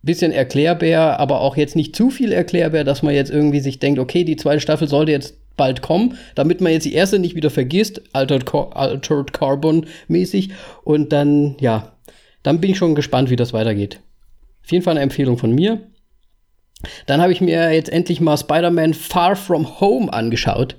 [0.00, 3.98] bisschen erklärbar, aber auch jetzt nicht zu viel erklärbar, dass man jetzt irgendwie sich denkt,
[3.98, 7.50] okay, die zweite Staffel sollte jetzt bald kommen, damit man jetzt die erste nicht wieder
[7.50, 10.50] vergisst, Altered, Altered Carbon mäßig.
[10.82, 11.92] Und dann, ja,
[12.42, 14.00] dann bin ich schon gespannt, wie das weitergeht.
[14.64, 15.80] Auf jeden Fall eine Empfehlung von mir.
[17.06, 20.76] Dann habe ich mir jetzt endlich mal Spider-Man Far From Home angeschaut.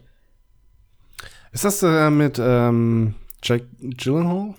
[1.51, 4.55] Ist das äh, mit ähm, Jack Gyllenhaal?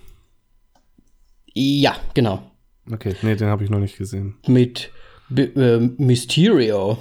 [1.53, 2.43] Ja, genau.
[2.91, 4.37] Okay, nee, den habe ich noch nicht gesehen.
[4.47, 4.91] Mit
[5.29, 6.99] B äh, Mysterio.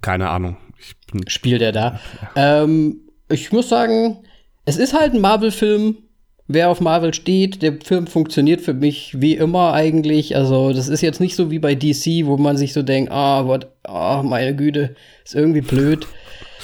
[0.00, 0.56] Keine Ahnung.
[1.26, 2.00] Spielt er da.
[2.36, 4.18] Ähm, ich muss sagen,
[4.64, 5.98] es ist halt ein Marvel-Film.
[6.52, 10.34] Wer auf Marvel steht, der Film funktioniert für mich wie immer eigentlich.
[10.34, 13.42] Also, das ist jetzt nicht so wie bei DC, wo man sich so denkt, ah,
[13.42, 16.08] oh, oh, meine Güte, ist irgendwie blöd.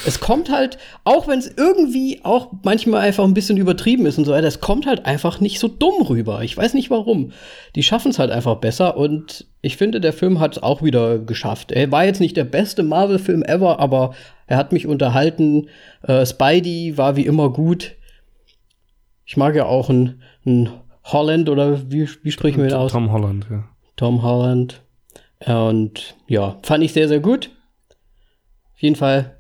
[0.04, 4.24] Es kommt halt, auch wenn es irgendwie auch manchmal einfach ein bisschen übertrieben ist und
[4.24, 6.42] so weiter, es kommt halt einfach nicht so dumm rüber.
[6.42, 7.32] Ich weiß nicht warum.
[7.74, 11.18] Die schaffen es halt einfach besser und ich finde, der Film hat es auch wieder
[11.18, 11.72] geschafft.
[11.72, 14.14] Er war jetzt nicht der beste Marvel-Film ever, aber
[14.46, 15.68] er hat mich unterhalten.
[16.02, 17.96] Äh, Spidey war wie immer gut.
[19.24, 20.22] Ich mag ja auch einen,
[21.04, 22.92] Holland oder wie, wie sprechen wir ihn aus?
[22.92, 23.64] Tom Holland, ja.
[23.96, 24.82] Tom Holland.
[25.44, 27.50] Und ja, fand ich sehr, sehr gut.
[28.74, 29.35] Auf jeden Fall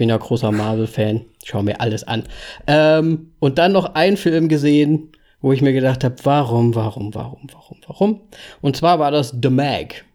[0.00, 1.26] bin ja großer Marvel-Fan.
[1.44, 2.24] Schau mir alles an.
[2.66, 7.46] Ähm, und dann noch einen Film gesehen, wo ich mir gedacht habe, warum, warum, warum,
[7.52, 8.20] warum, warum?
[8.62, 10.06] Und zwar war das The Mag.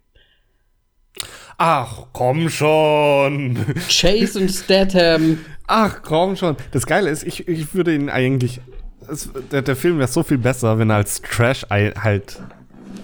[1.59, 3.59] Ach, komm schon.
[3.87, 5.45] Jason Statham.
[5.67, 6.57] Ach, komm schon.
[6.71, 8.61] Das Geile ist, ich, ich würde ihn eigentlich.
[9.07, 12.41] Es, der, der Film wäre so viel besser, wenn er als Trash halt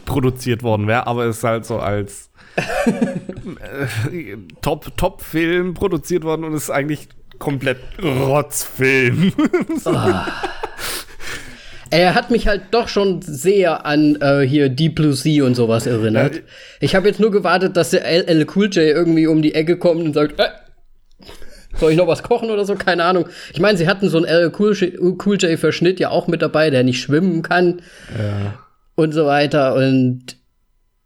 [0.06, 2.31] produziert worden wäre, aber es ist halt so als
[4.62, 7.08] Top, Top-Film produziert worden und ist eigentlich
[7.40, 9.34] komplett Rotzfilm.
[9.86, 9.94] oh.
[11.94, 15.86] Er hat mich halt doch schon sehr an äh, hier Deep Blue Sea und sowas
[15.86, 16.36] erinnert.
[16.36, 16.42] Ja,
[16.80, 20.02] ich habe jetzt nur gewartet, dass der LL Cool J irgendwie um die Ecke kommt
[20.02, 20.48] und sagt, äh,
[21.78, 22.76] soll ich noch was kochen oder so?
[22.76, 23.26] Keine Ahnung.
[23.52, 26.84] Ich meine, sie hatten so einen LL Cool J Verschnitt ja auch mit dabei, der
[26.84, 27.82] nicht schwimmen kann.
[28.18, 28.58] Ja.
[28.96, 29.76] Und so weiter.
[29.76, 30.38] Und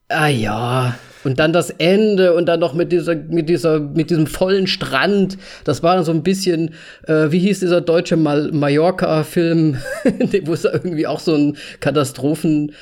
[0.09, 0.93] ah ja,
[1.25, 5.37] und dann das Ende und dann noch mit dieser, mit dieser, mit diesem vollen Strand.
[5.63, 6.75] Das war so ein bisschen,
[7.07, 9.77] äh, wie hieß dieser deutsche Mal Mallorca-Film,
[10.45, 12.73] wo es irgendwie auch so ein Katastrophen,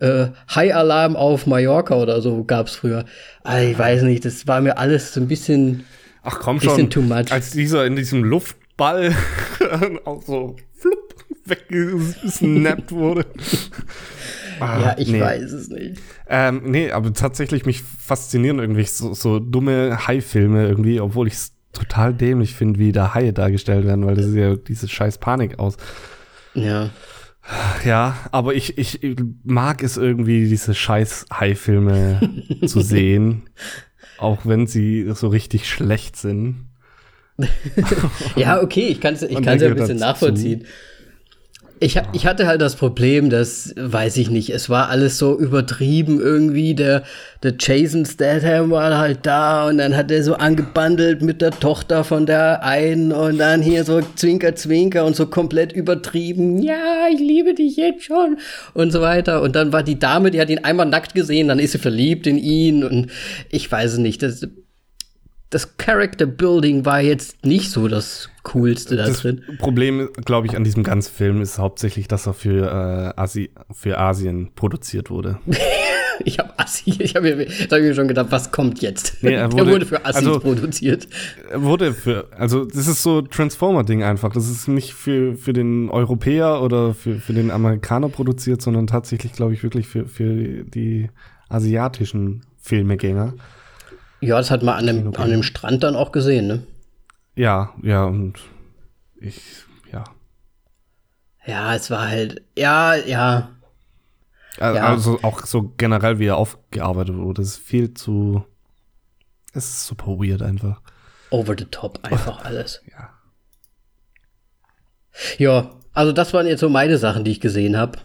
[0.00, 3.04] äh, High-Alarm auf Mallorca oder so gab es früher.
[3.42, 5.84] Also ich weiß nicht, das war mir alles so ein bisschen,
[6.22, 7.32] Ach komm bisschen schon, too much.
[7.32, 9.14] als dieser in diesem Luftball
[10.04, 11.14] auch so flupp
[11.46, 13.24] weggesnappt wurde.
[14.60, 15.20] Ah, ja, ich nee.
[15.20, 16.00] weiß es nicht.
[16.28, 21.52] Ähm, nee, aber tatsächlich mich faszinieren irgendwie so, so dumme Hai-Filme irgendwie, obwohl ich es
[21.72, 25.58] total dämlich finde, wie da Haie dargestellt werden, weil das ist ja diese scheiß Panik
[25.58, 25.76] aus.
[26.54, 26.90] Ja.
[27.84, 28.98] Ja, aber ich, ich
[29.44, 32.20] mag es irgendwie, diese scheiß Hai-Filme
[32.66, 33.44] zu sehen,
[34.18, 36.66] auch wenn sie so richtig schlecht sind.
[38.36, 40.64] ja, okay, ich kann es ich kann's ja ein bisschen nachvollziehen.
[41.78, 46.20] Ich, ich hatte halt das Problem, dass, weiß ich nicht, es war alles so übertrieben
[46.20, 46.74] irgendwie.
[46.74, 47.02] Der,
[47.42, 52.02] der Jason Statham war halt da und dann hat er so angebandelt mit der Tochter
[52.02, 56.62] von der einen und dann hier so Zwinker, Zwinker und so komplett übertrieben.
[56.62, 58.38] Ja, ich liebe dich jetzt schon
[58.72, 59.42] und so weiter.
[59.42, 62.26] Und dann war die Dame, die hat ihn einmal nackt gesehen, dann ist sie verliebt
[62.26, 63.08] in ihn und
[63.50, 64.22] ich weiß es nicht.
[64.22, 64.46] Das,
[65.50, 69.42] das Character Building war jetzt nicht so das Coolste da das drin.
[69.58, 72.66] Problem, glaube ich, an diesem ganzen Film ist hauptsächlich, dass er für,
[73.16, 75.38] äh, Asi für Asien produziert wurde.
[76.24, 79.22] ich habe Asi, ich habe mir, hab mir schon gedacht, was kommt jetzt?
[79.22, 81.08] Nee, er wurde, Der wurde für Assis also, produziert.
[81.48, 84.32] Er wurde für, also das ist so Transformer-Ding einfach.
[84.32, 89.32] Das ist nicht für, für den Europäer oder für, für den Amerikaner produziert, sondern tatsächlich,
[89.32, 91.08] glaube ich, wirklich für, für die
[91.48, 93.34] asiatischen Filmegänger.
[94.20, 96.66] Ja, das hat man an dem, an dem Strand dann auch gesehen, ne?
[97.34, 98.40] Ja, ja, und
[99.20, 99.40] ich,
[99.92, 100.04] ja.
[101.44, 103.50] Ja, es war halt, ja, ja.
[104.58, 105.24] Also ja.
[105.24, 108.44] auch so generell, wie er aufgearbeitet wurde, das ist viel zu,
[109.52, 110.80] es ist super weird einfach.
[111.30, 112.82] Over the top einfach alles.
[112.90, 113.10] Ja.
[115.38, 117.98] Ja, also das waren jetzt so meine Sachen, die ich gesehen habe.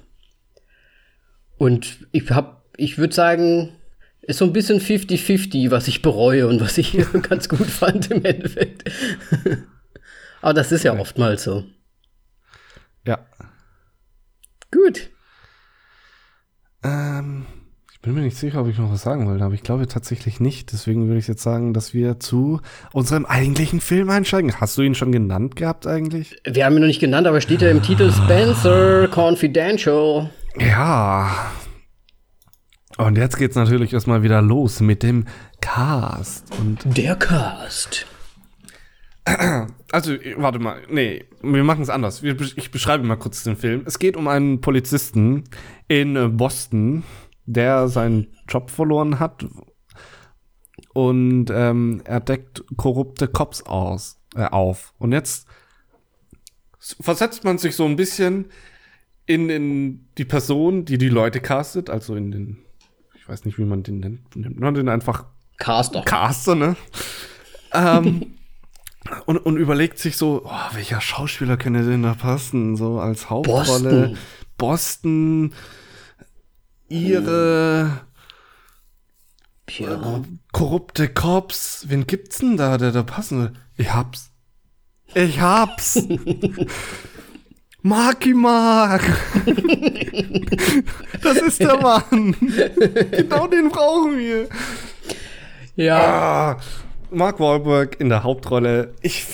[1.58, 3.74] Und ich hab, ich würde sagen,
[4.22, 6.98] ist so ein bisschen 50-50, was ich bereue und was ich
[7.30, 8.90] ganz gut fand im Endeffekt.
[10.42, 11.64] Aber das ist ja oftmals so.
[13.06, 13.20] Ja.
[14.72, 15.10] Gut.
[16.84, 17.46] Ähm,
[17.92, 20.40] ich bin mir nicht sicher, ob ich noch was sagen wollte, aber ich glaube tatsächlich
[20.40, 20.72] nicht.
[20.72, 22.62] Deswegen würde ich jetzt sagen, dass wir zu
[22.94, 24.60] unserem eigentlichen Film einsteigen.
[24.60, 26.36] Hast du ihn schon genannt gehabt eigentlich?
[26.44, 30.32] Wir haben ihn noch nicht genannt, aber steht ja im Titel Spencer Confidential.
[30.58, 31.52] Ja,
[32.98, 35.26] Und jetzt geht's natürlich erstmal wieder los mit dem
[35.62, 36.58] Cast.
[36.60, 38.06] Und Der Cast.
[39.92, 42.24] also, warte mal, nee, wir machen es anders.
[42.24, 43.84] Ich beschreibe mal kurz den Film.
[43.86, 45.44] Es geht um einen Polizisten
[45.88, 47.04] in äh, Boston,
[47.46, 49.46] der seinen Job verloren hat
[50.94, 54.94] und ähm, er deckt korrupte Cops aus, äh, auf.
[54.98, 55.48] Und jetzt
[56.80, 58.46] versetzt man sich so ein bisschen
[59.26, 62.58] in, in die Person, die die Leute castet, also in den,
[63.22, 65.26] ich weiß nicht, wie man den nennt, nennt man den einfach
[65.58, 66.02] Caster.
[66.02, 66.76] Caster, ne?
[67.74, 68.34] ähm,
[69.28, 74.16] und, und überlegt sich so, oh, welcher Schauspieler könnte denn da passen, so als Hauptrolle.
[74.58, 75.52] Boston.
[75.52, 75.54] Boston,
[76.90, 78.02] ihre
[79.70, 80.24] Ja.
[80.52, 81.86] korrupte Cops.
[81.90, 83.54] Wen gibt's denn da, der da passen würde?
[83.78, 84.32] Ich hab's.
[85.14, 85.96] Ich hab's.
[87.84, 89.02] Marky Mark.
[91.24, 92.36] das ist der Mann.
[93.12, 94.48] genau den brauchen wir.
[95.76, 95.98] Ja.
[95.98, 96.60] Ah,
[97.10, 98.94] Mark Wahlberg in der Hauptrolle.
[99.02, 99.26] Ich,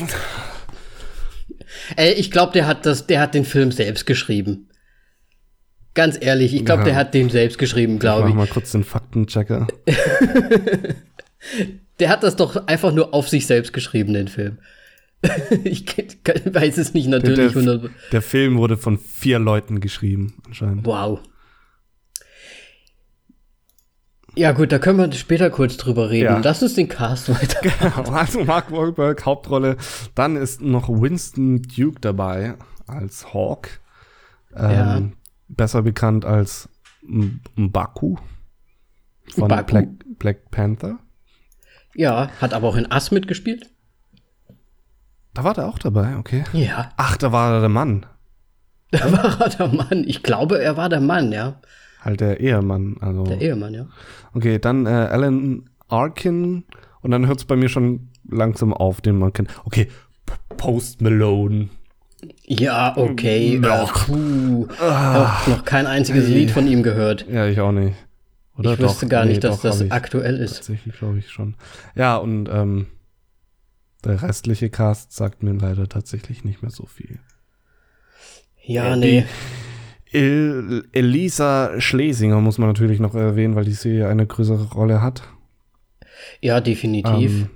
[1.95, 4.69] Ey, ich glaube, der hat das, der hat den Film selbst geschrieben.
[5.93, 6.85] Ganz ehrlich, ich glaube, Ja.
[6.85, 8.35] der hat den selbst geschrieben, mach glaube ich.
[8.35, 9.67] mal kurz den Faktenchecker.
[11.99, 14.59] Der hat das doch einfach nur auf sich selbst geschrieben, den Film.
[15.63, 17.53] ich weiß es nicht natürlich.
[17.53, 20.85] Der, 100 der, der Film wurde von vier Leuten geschrieben, anscheinend.
[20.85, 21.19] wow.
[24.35, 26.25] Ja gut, da können wir später kurz drüber reden.
[26.25, 26.37] Ja.
[26.43, 28.13] Lass uns den Cast weiter.
[28.13, 29.77] Also Mark Wahlberg, Hauptrolle.
[30.13, 32.53] Dann ist noch Winston Duke dabei
[32.85, 33.79] als Hawk.
[34.55, 35.01] Ähm, Ja.
[35.49, 36.69] Besser bekannt als
[37.01, 38.17] Mbaku
[39.29, 39.47] von.
[39.65, 39.87] Black,
[40.19, 40.99] Black Panther.
[41.95, 43.71] Ja, hat aber auch in Ass mitgespielt.
[45.37, 46.45] Da war der auch dabei, okay.
[46.51, 48.07] Ja, Ach, da war er der Mann.
[48.91, 50.03] da war er der Mann.
[50.07, 51.61] Ich glaube, er war der Mann, ja.
[52.01, 52.95] Halt der Ehemann.
[53.01, 53.23] Also.
[53.23, 53.85] Der Ehemann, ja.
[54.33, 56.63] Okay, dann äh, Alan Arkin.
[57.01, 59.51] Und dann hört es bei mir schon langsam auf, den man kennt.
[59.63, 59.89] Okay,
[60.57, 61.69] Post Malone.
[62.47, 63.61] Ja, okay.
[63.63, 63.83] Ja.
[63.83, 64.67] Äh, puh.
[64.81, 65.37] Ah.
[65.45, 67.27] Noch kein einziges Lied von ihm gehört.
[67.29, 67.93] Ja, ich auch nicht.
[68.57, 70.55] Oder ich wüsste gar Nee, nicht, dass doch, das aktuell ist.
[70.55, 71.53] Tatsächlich glaube ich schon.
[71.93, 72.87] Ja, und ähm,
[74.07, 77.19] der restliche Cast sagt mir leider tatsächlich nicht mehr so viel.
[78.63, 79.25] Ja, Ja, nee.
[80.11, 85.23] El Elisa Schlesinger muss man natürlich noch erwähnen, weil die Serie eine größere Rolle hat.
[86.41, 87.31] Ja, definitiv.
[87.31, 87.49] Ähm,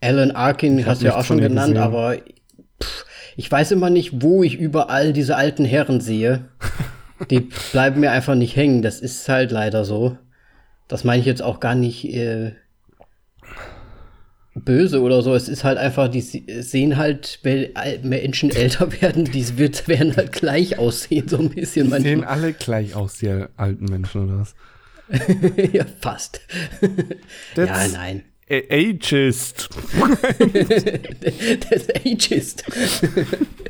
[0.00, 1.82] Alan Arkin hast du ja auch schon genannt, gesehen.
[1.82, 2.16] aber
[2.82, 3.06] pff,
[3.36, 6.48] ich weiß immer nicht, wo ich überall diese alten Herren sehe.
[7.30, 8.82] Die bleiben mir einfach nicht hängen.
[8.82, 10.18] Das ist halt leider so.
[10.88, 12.52] Das meine ich jetzt auch gar nicht äh,
[14.64, 15.34] böse oder so.
[15.34, 17.68] Es ist halt einfach, die se- sehen halt, wenn
[18.02, 22.24] Menschen älter werden, die wird, werden halt gleich aussehen, so ein bisschen die sehen manchmal.
[22.24, 24.54] alle gleich aus, die alten Menschen oder was?
[25.72, 26.40] ja, fast.
[27.54, 28.22] That's ja, nein.
[28.48, 29.68] Ageist.
[31.70, 32.64] Das Ageist.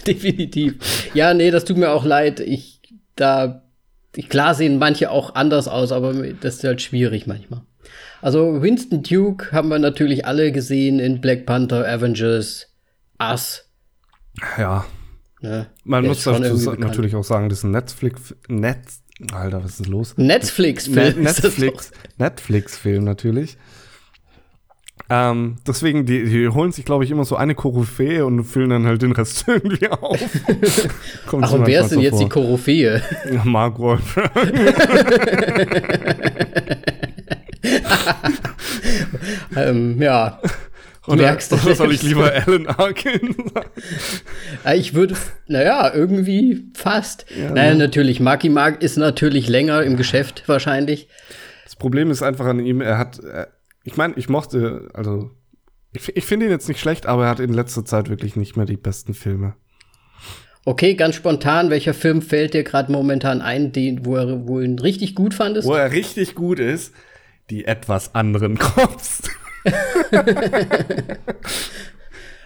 [0.06, 0.74] Definitiv.
[1.14, 2.40] Ja, nee, das tut mir auch leid.
[2.40, 2.80] Ich,
[3.16, 3.62] da,
[4.28, 7.62] klar sehen manche auch anders aus, aber das ist halt schwierig manchmal.
[8.26, 12.66] Also Winston Duke haben wir natürlich alle gesehen in Black Panther, Avengers,
[13.22, 13.70] Us.
[14.58, 14.84] Ja,
[15.42, 15.68] Ne?
[15.84, 19.86] man Der muss dazu natürlich auch sagen, das ist ein Netflix, Netz, Alter, was ist
[19.86, 20.14] los?
[20.16, 21.22] Netflix-Film.
[21.22, 23.58] Netflix, Netflix-Film natürlich.
[25.08, 28.86] Ähm, deswegen, die, die holen sich, glaube ich, immer so eine Koryphäe und füllen dann
[28.86, 30.18] halt den Rest irgendwie auf.
[31.26, 32.42] Ach, und wer ist denn so jetzt die vor.
[32.42, 33.02] Koryphäe?
[33.44, 34.32] Mark Wahlberg.
[39.56, 40.40] ähm, ja.
[41.06, 43.70] Du Oder, merkst es oder soll ich lieber Alan Arkin sagen?
[44.74, 45.14] Ich würde,
[45.46, 47.26] naja, irgendwie fast.
[47.38, 48.18] Ja, naja, natürlich.
[48.18, 51.08] Marky Mark ist natürlich länger im Geschäft wahrscheinlich.
[51.64, 53.46] Das Problem ist einfach an ihm, er hat, äh,
[53.84, 55.30] ich meine, ich mochte, also,
[55.92, 58.56] ich, ich finde ihn jetzt nicht schlecht, aber er hat in letzter Zeit wirklich nicht
[58.56, 59.54] mehr die besten Filme.
[60.64, 64.64] Okay, ganz spontan, welcher Film fällt dir gerade momentan ein, den, wo, er, wo du
[64.64, 65.68] ihn richtig gut fandest?
[65.68, 66.92] Wo er richtig gut ist,
[67.50, 69.22] die etwas anderen Cops.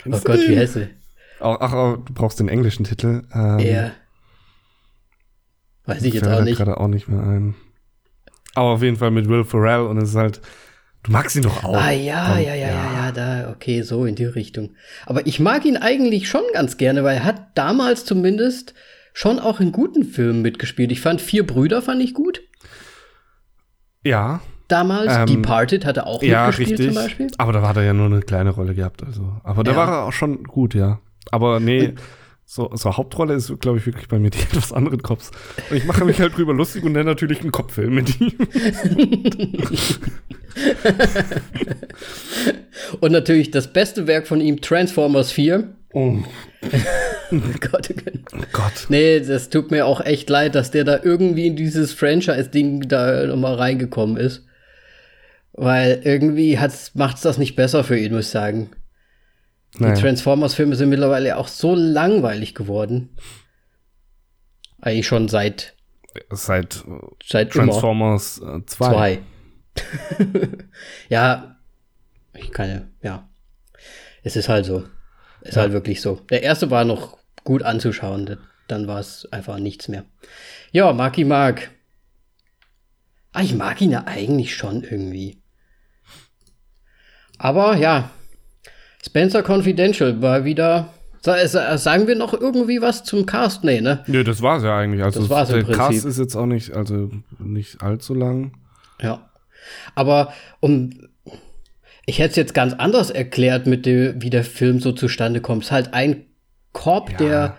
[0.06, 0.88] oh Gott, wie heißt er?
[1.40, 3.22] Ach, ach, ach, du brauchst den englischen Titel.
[3.32, 3.92] Ähm, Er.
[5.86, 6.58] Weiß ich jetzt auch nicht.
[6.58, 7.54] gerade auch nicht mehr ein.
[8.54, 10.40] Aber auf jeden Fall mit Will Ferrell und es ist halt,
[11.02, 11.74] du magst ihn doch auch.
[11.76, 14.74] Ah, ja, ja, ja, ja, ja, da, okay, so in die Richtung.
[15.06, 18.74] Aber ich mag ihn eigentlich schon ganz gerne, weil er hat damals zumindest
[19.12, 20.92] schon auch in guten Filmen mitgespielt.
[20.92, 22.42] Ich fand Vier Brüder fand ich gut.
[24.04, 24.40] Ja,
[24.70, 25.12] Damals.
[25.14, 26.94] Ähm, Departed hat er auch ja, mitgespielt richtig.
[26.94, 27.26] zum Beispiel.
[27.38, 29.02] Aber da hat er ja nur eine kleine Rolle gehabt.
[29.04, 29.32] Also.
[29.42, 29.76] Aber da Ja.
[29.76, 31.00] war er auch schon gut, ja.
[31.30, 31.94] Aber nee,
[32.46, 35.30] so, so Hauptrolle ist, glaube ich, wirklich bei mir die etwas anderen Cops.
[35.70, 38.32] Und ich mache mich halt drüber lustig und nenne natürlich einen Kopffilm mit ihm.
[43.00, 45.74] und natürlich das beste Werk von ihm, Transformers 4.
[45.92, 46.18] Oh.
[47.60, 47.92] Gott,
[48.32, 48.86] oh Gott.
[48.90, 53.26] Nee, das tut mir auch echt leid, dass der da irgendwie in dieses Franchise-Ding da
[53.26, 54.46] nochmal reingekommen ist.
[55.52, 56.58] Weil irgendwie
[56.94, 58.70] macht es das nicht besser für ihn, muss ich sagen.
[59.78, 59.94] Naja.
[59.94, 63.10] Die Transformers-Filme sind mittlerweile auch so langweilig geworden.
[64.80, 65.74] Eigentlich schon seit.
[66.30, 66.84] Seit,
[67.24, 69.12] seit Transformers 2.
[69.12, 69.18] Äh,
[71.08, 71.56] ja,
[72.34, 73.28] ich kann ja, ja.
[74.22, 74.84] Es ist halt so.
[75.42, 75.62] Ist ja.
[75.62, 76.16] halt wirklich so.
[76.30, 80.04] Der erste war noch gut anzuschauen, dann war es einfach nichts mehr.
[80.72, 81.70] Ja, Maki mag.
[83.32, 85.39] Ah, ich mag ihn ja eigentlich schon irgendwie.
[87.42, 88.10] Aber ja,
[89.02, 90.92] Spencer Confidential war wieder.
[91.22, 93.64] Sagen wir noch irgendwie was zum Cast?
[93.64, 94.04] Nee, ne?
[94.06, 95.02] Nee, das war's ja eigentlich.
[95.02, 95.82] Also das war's der im Prinzip.
[95.82, 98.52] Cast ist jetzt auch nicht, also nicht allzu lang.
[99.00, 99.30] Ja.
[99.94, 100.90] Aber um.
[102.06, 105.62] Ich hätte es jetzt ganz anders erklärt, mit dem, wie der Film so zustande kommt.
[105.62, 106.24] Es ist halt ein
[106.72, 107.16] Korb, ja.
[107.18, 107.58] der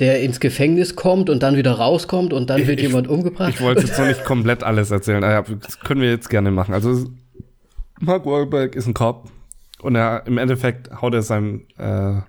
[0.00, 3.50] der ins Gefängnis kommt und dann wieder rauskommt und dann wird ich, jemand umgebracht.
[3.54, 5.20] Ich wollte jetzt noch nicht komplett alles erzählen.
[5.20, 6.72] Das können wir jetzt gerne machen.
[6.72, 7.06] Also
[8.00, 9.30] Mark Wahlberg ist ein Cop
[9.82, 12.20] und er im Endeffekt haut er seinem äh,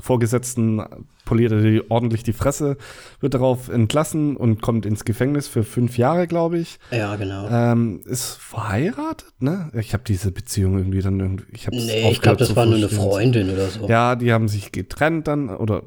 [0.00, 0.82] Vorgesetzten,
[1.26, 2.78] poliert er ordentlich die Fresse,
[3.20, 6.78] wird darauf entlassen und kommt ins Gefängnis für fünf Jahre, glaube ich.
[6.90, 7.46] Ja, genau.
[7.50, 9.70] Ähm, ist verheiratet, ne?
[9.74, 11.44] Ich habe diese Beziehung irgendwie dann irgendwie.
[11.52, 13.86] Ich nee, ich glaube, das war nur eine Freundin oder so.
[13.86, 15.82] Ja, die haben sich getrennt dann oder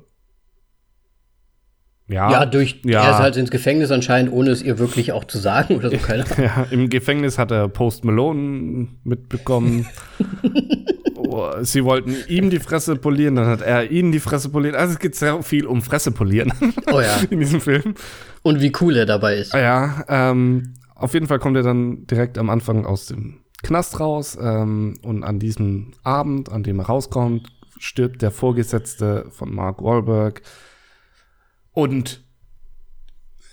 [2.08, 3.04] ja, ja, durch ja.
[3.04, 5.98] er ist halt ins Gefängnis anscheinend, ohne es ihr wirklich auch zu sagen oder so,
[5.98, 6.38] keine Ahnung.
[6.38, 9.88] Ja, im Gefängnis hat er Post Malone mitbekommen.
[11.16, 14.76] oh, sie wollten ihm die Fresse polieren, dann hat er ihnen die Fresse poliert.
[14.76, 16.54] Also es geht sehr viel um Fresse polieren.
[16.92, 17.18] Oh ja.
[17.30, 17.96] In diesem Film.
[18.44, 19.54] Und wie cool er dabei ist.
[19.54, 24.38] Ja, ähm, auf jeden Fall kommt er dann direkt am Anfang aus dem Knast raus
[24.40, 27.48] ähm, und an diesem Abend, an dem er rauskommt,
[27.80, 30.42] stirbt der Vorgesetzte von Mark Wahlberg
[31.76, 32.24] und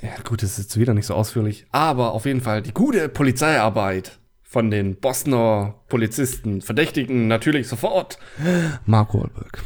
[0.01, 3.09] ja, gut, das ist jetzt wieder nicht so ausführlich, aber auf jeden Fall die gute
[3.09, 8.19] Polizeiarbeit von den Bosner Polizisten verdächtigen natürlich sofort
[8.87, 9.63] Mark Wahlberg.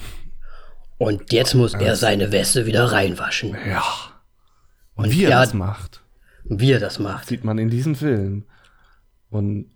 [0.99, 3.57] Und jetzt muss also, er seine Weste wieder reinwaschen.
[3.69, 3.83] Ja.
[4.95, 6.03] Und, Und wie er, er das macht.
[6.45, 7.29] Wie er das macht.
[7.29, 8.45] Sieht man in diesem Film.
[9.29, 9.71] Und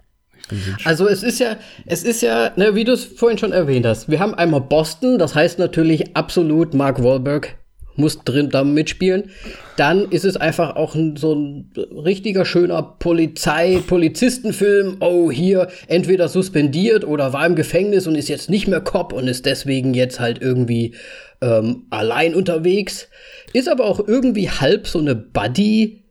[0.85, 4.09] also es ist ja, es ist ja, ne, wie du es vorhin schon erwähnt hast,
[4.09, 7.60] wir haben einmal Boston, das heißt natürlich absolut Mark Wahlberg
[7.97, 9.31] muss drin da mitspielen.
[9.77, 14.97] Dann ist es einfach auch ein, so ein richtiger schöner Polizei, Polizistenfilm.
[15.01, 19.29] Oh, hier entweder suspendiert oder war im Gefängnis und ist jetzt nicht mehr Cop und
[19.29, 20.95] ist deswegen jetzt halt irgendwie
[21.41, 23.09] ähm, allein unterwegs.
[23.53, 26.05] Ist aber auch irgendwie halb so eine Buddy,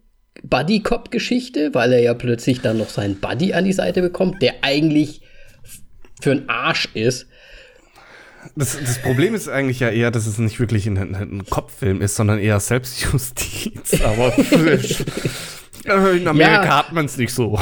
[0.43, 5.21] Buddy-Cop-Geschichte, weil er ja plötzlich dann noch seinen Buddy an die Seite bekommt, der eigentlich
[6.21, 7.27] für ein Arsch ist.
[8.56, 12.16] Das, das Problem ist eigentlich ja eher, dass es nicht wirklich ein, ein Kopffilm ist,
[12.16, 14.02] sondern eher Selbstjustiz.
[15.88, 17.58] Aber in Amerika ja, hat man es nicht so.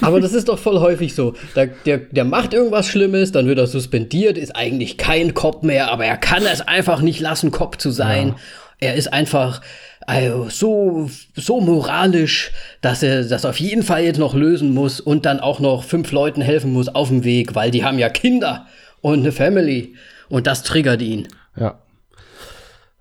[0.00, 1.34] Aber das ist doch voll häufig so.
[1.54, 5.90] Der, der, der macht irgendwas Schlimmes, dann wird er suspendiert, ist eigentlich kein Cop mehr,
[5.90, 8.28] aber er kann es einfach nicht lassen, Cop zu sein.
[8.28, 8.36] Ja.
[8.80, 9.60] Er ist einfach
[10.06, 12.50] also so, so moralisch,
[12.80, 16.10] dass er das auf jeden Fall jetzt noch lösen muss und dann auch noch fünf
[16.10, 18.66] Leuten helfen muss auf dem Weg, weil die haben ja Kinder
[19.02, 19.94] und eine Family.
[20.30, 21.28] Und das triggert ihn.
[21.56, 21.82] Ja.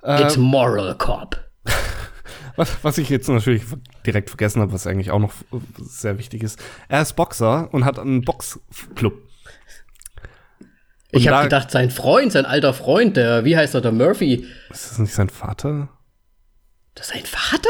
[0.04, 1.38] It's ähm, moral cop.
[2.56, 3.64] Was, was ich jetzt natürlich
[4.06, 5.32] direkt vergessen habe, was eigentlich auch noch
[5.82, 6.60] sehr wichtig ist.
[6.90, 9.14] Er ist Boxer und hat einen Boxclub.
[11.12, 14.46] Ich habe gedacht, sein Freund, sein alter Freund, der, wie heißt er, der Murphy.
[14.72, 15.88] Ist das nicht sein Vater?
[16.96, 17.70] Das ist sein Vater?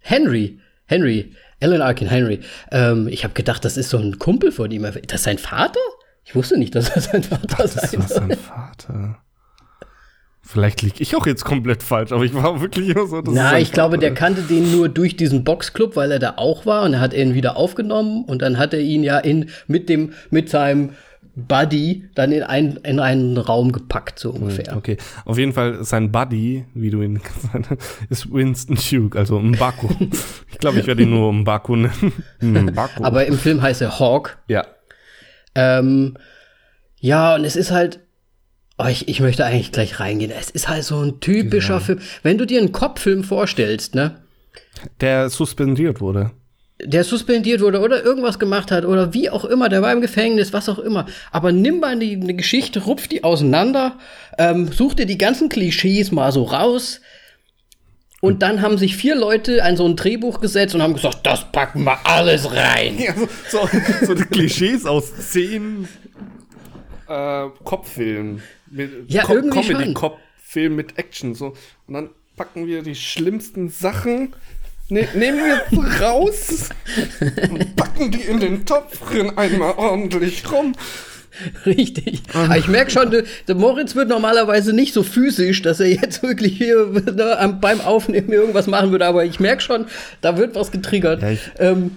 [0.00, 0.60] Henry.
[0.84, 1.34] Henry.
[1.62, 2.40] Alan Arkin Henry.
[2.70, 4.82] Ähm, ich habe gedacht, das ist so ein Kumpel von ihm.
[4.82, 5.80] Das ist sein Vater?
[6.28, 9.18] Ich wusste nicht, dass er sein Vater das sein war sein Vater.
[10.42, 13.22] Vielleicht liege ich auch jetzt komplett falsch, aber ich war wirklich immer so.
[13.24, 16.84] Na, ich glaube, der kannte den nur durch diesen Boxclub, weil er da auch war
[16.84, 20.12] und er hat ihn wieder aufgenommen und dann hat er ihn ja in, mit dem,
[20.28, 20.90] mit seinem
[21.34, 24.76] Buddy dann in, ein, in einen Raum gepackt, so ungefähr.
[24.76, 29.38] Okay, auf jeden Fall sein Buddy, wie du ihn gesagt hast, ist Winston Duke, also
[29.38, 29.88] Mbaku.
[30.52, 32.12] ich glaube, ich werde ihn nur Mbaku nennen.
[32.40, 33.02] Mbaku.
[33.02, 34.36] Aber im Film heißt er Hawk.
[34.48, 34.66] Ja.
[35.58, 36.16] Ähm,
[37.00, 37.98] ja, und es ist halt,
[38.78, 40.30] oh, ich, ich möchte eigentlich gleich reingehen.
[40.30, 41.84] Es ist halt so ein typischer genau.
[41.84, 42.00] Film.
[42.22, 44.22] Wenn du dir einen Kopffilm vorstellst, ne?
[45.00, 46.30] Der suspendiert wurde.
[46.80, 50.52] der suspendiert wurde oder irgendwas gemacht hat oder wie auch immer, der war im Gefängnis,
[50.52, 51.06] was auch immer.
[51.32, 53.98] Aber nimm mal eine Geschichte, rupf die auseinander,
[54.38, 57.00] ähm, such dir die ganzen Klischees mal so raus.
[58.20, 61.50] Und dann haben sich vier Leute an so ein Drehbuch gesetzt und haben gesagt, das
[61.52, 62.98] packen wir alles rein.
[62.98, 63.14] Ja,
[63.48, 65.86] so, so, so die Klischees aus zehn
[67.08, 68.42] äh, Kopffilmen.
[68.70, 69.72] Mit Ja, Co irgendwie.
[69.72, 71.34] Comedy-Kopffilm mit Action.
[71.34, 71.54] So.
[71.86, 74.34] Und dann packen wir die schlimmsten Sachen,
[74.88, 76.70] ne nehmen wir raus
[77.50, 80.74] und packen die in den Topf drin einmal ordentlich rum.
[81.66, 82.22] Richtig.
[82.34, 86.22] Aber ich merke schon, der, der Moritz wird normalerweise nicht so physisch, dass er jetzt
[86.22, 89.06] wirklich hier ne, beim Aufnehmen irgendwas machen würde.
[89.06, 89.86] Aber ich merke schon,
[90.20, 91.22] da wird was getriggert.
[91.22, 91.92] Ja, ich- ähm,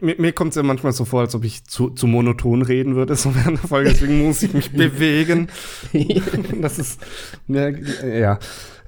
[0.00, 2.94] Mir, mir kommt es ja manchmal so vor, als ob ich zu, zu monoton reden
[2.96, 3.90] würde, so während der Folge.
[3.90, 5.48] Deswegen muss ich mich bewegen.
[6.60, 7.00] das ist,
[7.48, 8.38] ja, ja.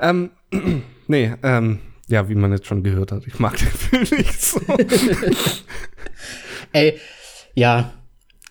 [0.01, 0.31] Ähm,
[1.07, 3.67] nee, ähm, ja, wie man jetzt schon gehört hat, ich mag den
[4.07, 4.61] Film nicht so.
[6.73, 6.99] Ey,
[7.55, 7.93] ja,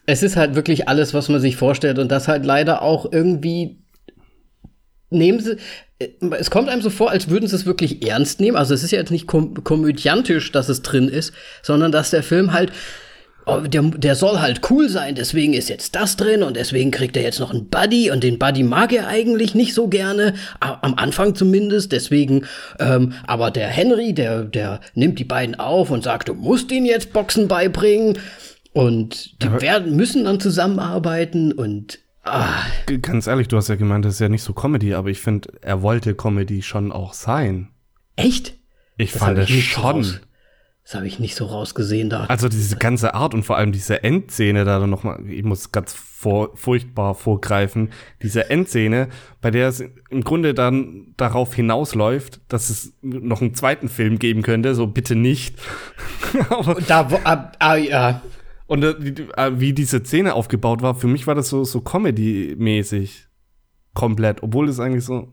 [0.05, 3.79] es ist halt wirklich alles, was man sich vorstellt und das halt leider auch irgendwie
[5.09, 5.57] nehmen sie
[5.99, 8.57] äh, es kommt einem so vor, als würden sie es wirklich ernst nehmen.
[8.57, 12.23] Also es ist ja jetzt nicht kom komödiantisch, dass es drin ist, sondern dass der
[12.23, 12.71] Film halt
[13.45, 17.15] oh, der, der soll halt cool sein, deswegen ist jetzt das drin und deswegen kriegt
[17.15, 20.95] er jetzt noch einen Buddy und den Buddy mag er eigentlich nicht so gerne, am
[20.95, 22.45] Anfang zumindest, deswegen,
[22.79, 26.85] ähm, aber der Henry, der, der nimmt die beiden auf und sagt, du musst ihnen
[26.85, 28.17] jetzt Boxen beibringen
[28.75, 32.65] und die werden, müssen dann zusammenarbeiten und ah,
[33.01, 35.49] Ganz ehrlich, du hast ja gemeint, das ist ja nicht so Comedy, aber ich finde,
[35.61, 37.69] er wollte Comedy schon auch sein.
[38.17, 38.55] echt?
[38.97, 40.19] Ich Das fand es so schon.
[40.83, 42.25] Das habe ich nicht so rausgesehen da.
[42.25, 45.93] Also diese ganze Art und vor allem diese Endszene da noch mal, ich muss ganz
[45.93, 49.07] vor, furchtbar vorgreifen, diese Endszene,
[49.41, 54.41] bei der es im Grunde dann darauf hinausläuft, dass es noch einen zweiten Film geben
[54.41, 55.55] könnte, so bitte nicht.
[56.49, 58.21] Aber, Da, wo, ah, ah, ja,
[58.67, 61.81] und äh, wie, äh, wie diese Szene aufgebaut war, für mich war das so, so
[61.81, 63.25] Comedy-mäßig.
[63.93, 65.31] Komplett, obwohl es eigentlich so,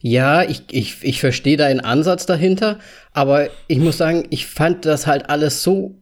[0.00, 2.78] Ja, ich, ich, ich verstehe deinen Ansatz dahinter,
[3.12, 5.98] aber ich muss sagen, ich fand das halt alles so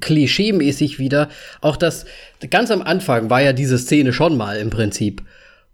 [0.00, 1.28] klischeemäßig wieder.
[1.60, 2.04] Auch das,
[2.50, 5.22] ganz am Anfang war ja diese Szene schon mal im Prinzip,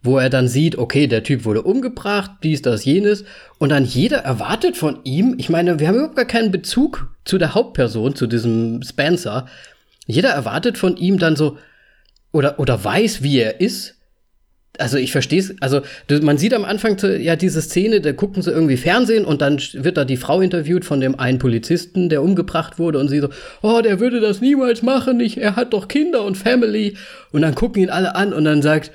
[0.02, 3.24] wo er dann sieht, okay, der Typ wurde umgebracht, dies, das, jenes,
[3.58, 7.38] und dann jeder erwartet von ihm, ich meine, wir haben überhaupt gar keinen Bezug zu
[7.38, 9.46] der Hauptperson, zu diesem Spencer.
[10.10, 11.58] Jeder erwartet von ihm dann so,
[12.32, 13.96] oder, oder weiß, wie er ist,
[14.78, 15.82] also ich verstehe es, also
[16.22, 19.96] man sieht am Anfang ja diese Szene, da gucken sie irgendwie Fernsehen und dann wird
[19.96, 23.28] da die Frau interviewt von dem einen Polizisten, der umgebracht wurde und sie so,
[23.62, 26.96] oh, der würde das niemals machen, ich, er hat doch Kinder und Family
[27.32, 28.90] und dann gucken ihn alle an und dann sagt,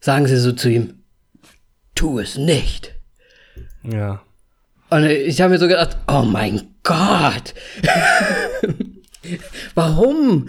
[0.00, 0.94] sagen sie so zu ihm,
[1.94, 2.92] tu es nicht.
[3.82, 4.22] ja.
[4.90, 7.54] Und ich habe mir so gedacht, oh mein Gott.
[9.74, 10.48] Warum?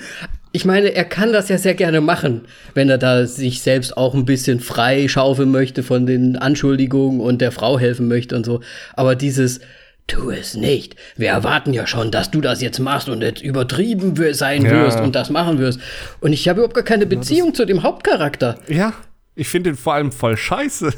[0.51, 2.41] Ich meine, er kann das ja sehr gerne machen,
[2.73, 7.41] wenn er da sich selbst auch ein bisschen frei schaufeln möchte von den Anschuldigungen und
[7.41, 8.61] der Frau helfen möchte und so.
[8.93, 9.59] Aber dieses,
[10.07, 10.95] tu es nicht.
[11.17, 14.71] Wir erwarten ja schon, dass du das jetzt machst und jetzt übertrieben wir- sein Ja.
[14.71, 15.79] wirst und das machen wirst.
[16.21, 18.55] Und ich habe überhaupt gar keine Beziehung zu dem Hauptcharakter.
[18.69, 18.93] Ja,
[19.35, 20.93] ich finde den vor allem voll scheiße.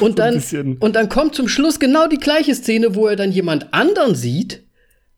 [0.00, 0.42] Und dann,
[0.80, 4.64] und dann kommt zum Schluss genau die gleiche Szene, wo er dann jemand anderen sieht.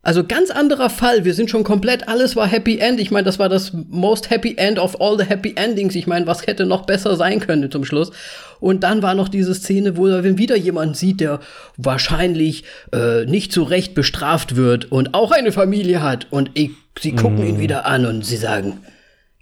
[0.05, 1.25] Also ganz anderer Fall.
[1.25, 2.99] Wir sind schon komplett, alles war Happy End.
[2.99, 5.95] Ich meine, das war das most Happy End of all the Happy Endings.
[5.95, 8.11] Ich meine, was hätte noch besser sein können zum Schluss?
[8.59, 11.39] Und dann war noch diese Szene, wo er wieder jemand sieht, der
[11.77, 16.27] wahrscheinlich äh, nicht zu Recht bestraft wird und auch eine Familie hat.
[16.31, 18.81] Und ich, sie gucken ihn wieder an und sie sagen,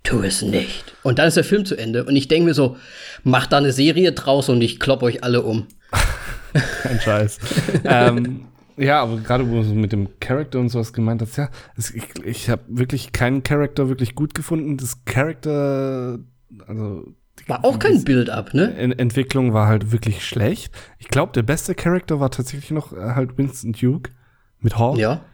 [0.02, 0.84] tu es nicht.
[1.02, 2.04] Und dann ist der Film zu Ende.
[2.04, 2.76] Und ich denke mir so,
[3.24, 5.68] macht da eine Serie draus und ich klopp euch alle um.
[6.82, 7.38] Kein Scheiß.
[7.84, 8.46] ähm,
[8.80, 11.90] ja, aber gerade wo du so mit dem Charakter und sowas gemeint hast, ja, es,
[11.94, 14.76] ich, ich habe wirklich keinen Charakter wirklich gut gefunden.
[14.76, 16.18] Das Charakter,
[16.66, 17.14] also
[17.46, 18.74] War auch kein Build-up, ne?
[18.76, 20.72] En Entwicklung war halt wirklich schlecht.
[20.98, 24.10] Ich glaube, der beste Charakter war tatsächlich noch äh, halt Winston Duke
[24.60, 24.98] mit Hawk.
[24.98, 25.24] Ja.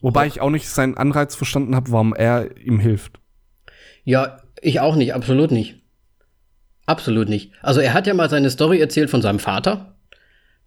[0.00, 3.20] Wobei ich auch nicht seinen Anreiz verstanden habe, warum er ihm hilft.
[4.04, 5.82] Ja, ich auch nicht, absolut nicht.
[6.86, 7.52] Absolut nicht.
[7.62, 9.96] Also er hat ja mal seine Story erzählt von seinem Vater,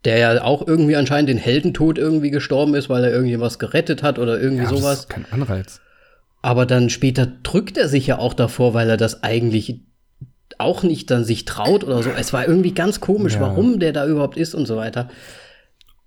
[0.06, 4.04] der ja auch irgendwie anscheinend den Heldentod irgendwie gestorben ist, weil er irgendwie was gerettet
[4.04, 5.00] hat oder irgendwie Ja, das sowas.
[5.00, 5.82] ist kein Anreiz.
[6.42, 9.82] Aber dann später drückt er sich ja auch davor, weil er das eigentlich
[10.60, 12.10] auch nicht dann sich traut oder so.
[12.12, 13.42] Es war irgendwie ganz komisch, Ja.
[13.42, 15.10] warum der da überhaupt ist und so weiter.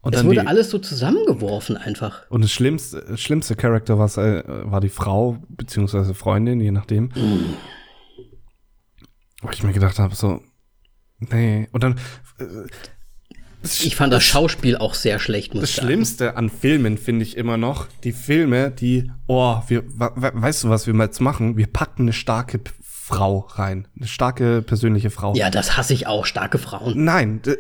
[0.03, 2.22] Und es wurde die, alles so zusammengeworfen einfach.
[2.30, 7.11] Und das schlimmste, das schlimmste Charakter war, äh, war die Frau, beziehungsweise Freundin, je nachdem.
[9.43, 10.41] Wo ich mir gedacht habe, so,
[11.18, 11.68] nee.
[11.72, 11.99] Und dann,
[12.38, 12.45] äh,
[13.63, 15.89] ich fand das Schauspiel auch sehr schlecht, muss Das ich sagen.
[15.89, 20.65] Schlimmste an Filmen finde ich immer noch, die Filme, die, oh, wir, we- we- weißt
[20.65, 21.57] du, was wir jetzt machen?
[21.57, 23.89] Wir packen eine starke Frau rein.
[23.97, 25.35] Eine starke persönliche Frau.
[25.35, 27.05] Ja, das hasse ich auch, starke Frauen.
[27.05, 27.57] Nein, äh,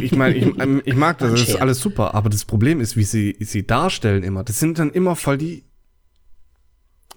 [0.00, 2.96] ich meine, ich, ähm, ich mag das, das ist alles super, aber das Problem ist,
[2.96, 4.44] wie sie sie darstellen immer.
[4.44, 5.64] Das sind dann immer voll die,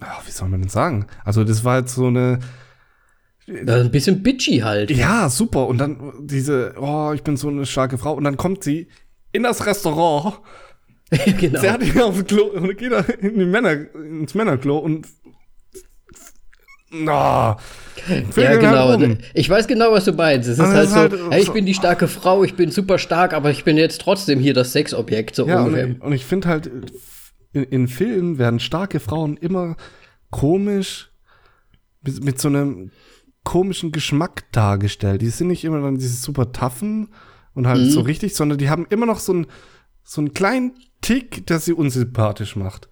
[0.00, 1.06] ah, wie soll man denn sagen?
[1.24, 2.40] Also das war jetzt so eine,
[3.46, 4.90] Ja, ein bisschen bitchy halt.
[4.90, 5.66] ja, super.
[5.66, 8.12] Und dann diese, oh, ich bin so eine starke Frau.
[8.14, 8.88] Und dann kommt sie
[9.32, 10.38] in das Restaurant,
[11.38, 11.60] genau.
[11.60, 15.06] sie hat ihn auf dem Klo und geht in die Männer, ins Männerklo und
[16.92, 17.56] na,
[18.36, 19.14] Ja, genau.
[19.34, 20.48] Ich weiß genau, was du meinst.
[20.48, 22.54] Es ist Aber halt so, ist halt hey, ich so- bin die starke Frau, ich
[22.54, 25.84] bin super stark, aber ich bin jetzt trotzdem hier das Sexobjekt, so Ja, ungefähr.
[25.86, 26.68] und, und ich finde halt,
[27.52, 29.76] in, in Filmen werden starke Frauen immer
[30.30, 31.10] komisch,
[32.02, 32.90] mit, mit so einem
[33.44, 35.22] komischen Geschmack dargestellt.
[35.22, 37.08] Die sind nicht immer dann diese super taffen
[37.54, 37.90] und halt Mhm.
[37.90, 39.46] so richtig, sondern die haben immer noch so einen,
[40.04, 42.88] so einen kleinen Tick, der sie unsympathisch macht.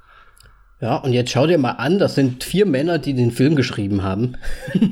[0.80, 4.02] Ja, und jetzt schau dir mal an, das sind vier Männer, die den Film geschrieben
[4.02, 4.36] haben.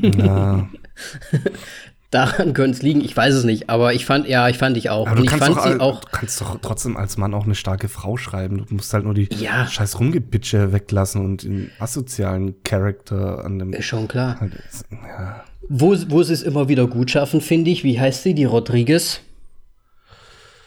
[0.02, 0.68] Ja.
[2.10, 4.90] Daran könnte es liegen, ich weiß es nicht, aber ich fand, ja, ich fand ich
[4.90, 5.06] auch.
[5.06, 7.34] Aber und du ich kannst, fand doch, sie auch, du kannst doch trotzdem als Mann
[7.34, 8.64] auch eine starke Frau schreiben.
[8.68, 9.66] Du musst halt nur die Ja.
[9.66, 13.72] scheiß Rumgebitsche weglassen und den asozialen Charakter an dem.
[13.72, 14.38] ist schon klar.
[14.40, 14.52] Halt,
[14.92, 15.44] ja.
[15.68, 19.20] Wo, wo sie es immer wieder gut schaffen, finde ich, wie heißt sie, die Rodriguez?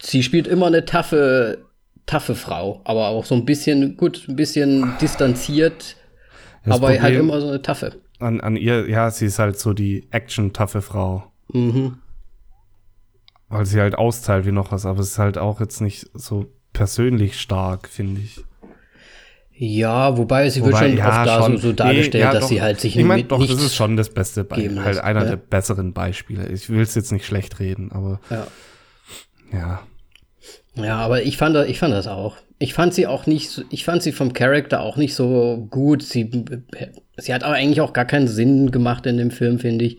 [0.01, 1.59] Sie spielt immer eine taffe,
[2.05, 5.95] taffe Frau, aber auch so ein bisschen, gut, ein bisschen distanziert,
[6.65, 7.95] Das aber halt Problem- immer so eine taffe.
[8.19, 11.28] an, an ihr, ja, sie ist halt so die action-taffe Frau.
[11.53, 11.97] Mhm.
[13.47, 16.45] Weil sie halt austeilt wie noch was, aber es ist halt auch jetzt nicht so
[16.73, 18.43] persönlich stark, finde ich.
[19.51, 21.57] Ja, wobei sie wird Wobei, schon ja, oft da schon.
[21.57, 22.47] so, so dargestellt, Nee, ja, dass doch.
[22.49, 24.81] sie halt sich Ich mein, doch, das ist schon das beste Beispiel.
[24.81, 25.29] Halt einer ja.
[25.31, 26.47] der besseren Beispiele.
[26.47, 28.47] Ich will es jetzt nicht schlecht reden, aber Ja.
[29.51, 29.81] ja.
[30.75, 32.37] Ja, aber ich fand, ich fand das auch.
[32.57, 36.03] Ich fand sie auch nicht, so- ich fand sie vom Charakter auch nicht so gut.
[36.03, 36.29] Sie,
[37.19, 39.97] sie hat aber eigentlich auch gar keinen Sinn gemacht in dem Film, finde ich.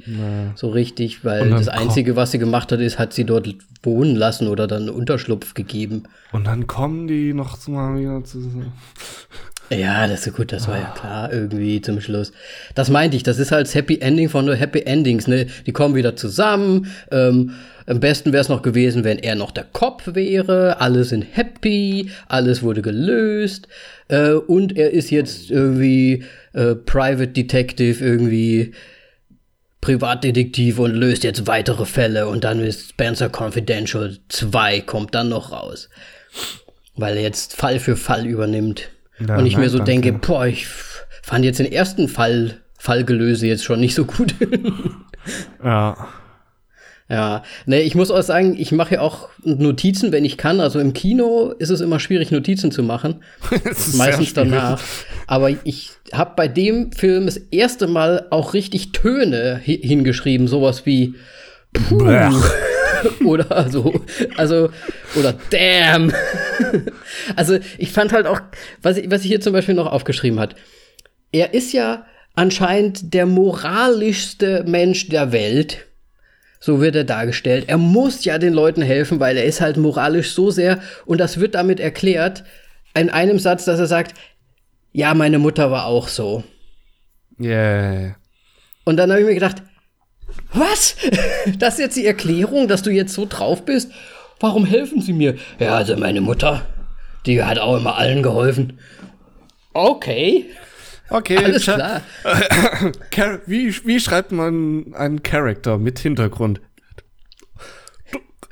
[0.54, 3.48] So richtig, weil das Einzige, was sie gemacht hat, ist, hat sie dort
[3.82, 6.04] wohnen lassen oder dann Unterschlupf gegeben.
[6.32, 8.38] Und dann kommen die noch mal wieder zu.
[9.72, 12.32] Ja, das ist gut, das war ja klar, irgendwie zum Schluss.
[12.74, 15.46] Das meinte ich, das ist halt das Happy Ending von nur Happy Endings, ne?
[15.64, 16.90] Die kommen wieder zusammen.
[17.12, 17.52] Ähm,
[17.86, 20.80] am besten wäre es noch gewesen, wenn er noch der Kopf wäre.
[20.80, 23.68] Alle sind happy, alles wurde gelöst.
[24.08, 28.72] Äh, und er ist jetzt irgendwie äh, Private Detective, irgendwie
[29.80, 32.26] Privatdetektiv und löst jetzt weitere Fälle.
[32.26, 35.88] Und dann ist Spencer Confidential 2 kommt dann noch raus.
[36.96, 38.90] Weil er jetzt Fall für Fall übernimmt.
[39.26, 39.92] Ja, und ich nein, mir so danke.
[39.92, 40.66] denke, boah, ich
[41.22, 44.34] fand jetzt den ersten Fall, Fallgelöse jetzt schon nicht so gut.
[45.62, 46.08] Ja.
[47.10, 50.60] ja, ne, ich muss auch sagen, ich mache ja auch Notizen, wenn ich kann.
[50.60, 53.22] Also im Kino ist es immer schwierig, Notizen zu machen.
[53.96, 54.80] Meistens danach.
[55.26, 60.86] Aber ich habe bei dem Film das erste Mal auch richtig Töne hi hingeschrieben, sowas
[60.86, 61.14] wie
[61.74, 62.02] Puh.
[63.24, 64.00] Oder so,
[64.36, 64.70] also,
[65.18, 66.12] oder damn.
[67.36, 68.40] also, ich fand halt auch,
[68.82, 70.56] was ich, was ich hier zum Beispiel noch aufgeschrieben hat.
[71.32, 75.86] Er ist ja anscheinend der moralischste Mensch der Welt.
[76.58, 77.64] So wird er dargestellt.
[77.68, 81.40] Er muss ja den Leuten helfen, weil er ist halt moralisch so sehr und das
[81.40, 82.44] wird damit erklärt
[82.94, 84.14] in einem Satz, dass er sagt,
[84.92, 86.44] ja, meine Mutter war auch so.
[87.40, 88.16] Yeah.
[88.84, 89.62] Und dann habe ich mir gedacht,
[90.52, 90.96] was?
[91.58, 93.90] Das ist jetzt die Erklärung, dass du jetzt so drauf bist?
[94.40, 95.36] Warum helfen sie mir?
[95.58, 96.66] Ja, also meine Mutter,
[97.26, 98.78] die hat auch immer allen geholfen.
[99.72, 100.46] Okay,
[101.10, 102.02] Okay, alles klar.
[103.46, 106.60] Wie, wie schreibt man einen Charakter mit Hintergrund?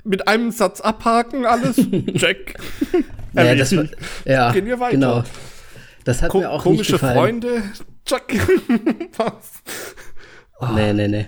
[0.02, 1.76] Mit einem Satz abhaken, alles?
[2.16, 2.58] Check.
[3.34, 3.74] Ja, das
[4.24, 4.92] ja Gehen wir weiter.
[4.92, 5.24] genau.
[6.04, 7.16] Das hat Ko mir auch komische nicht gefallen.
[7.16, 7.62] Freunde?
[8.04, 8.40] Check.
[9.16, 9.62] Was?
[10.74, 11.26] Nee, nee, nee.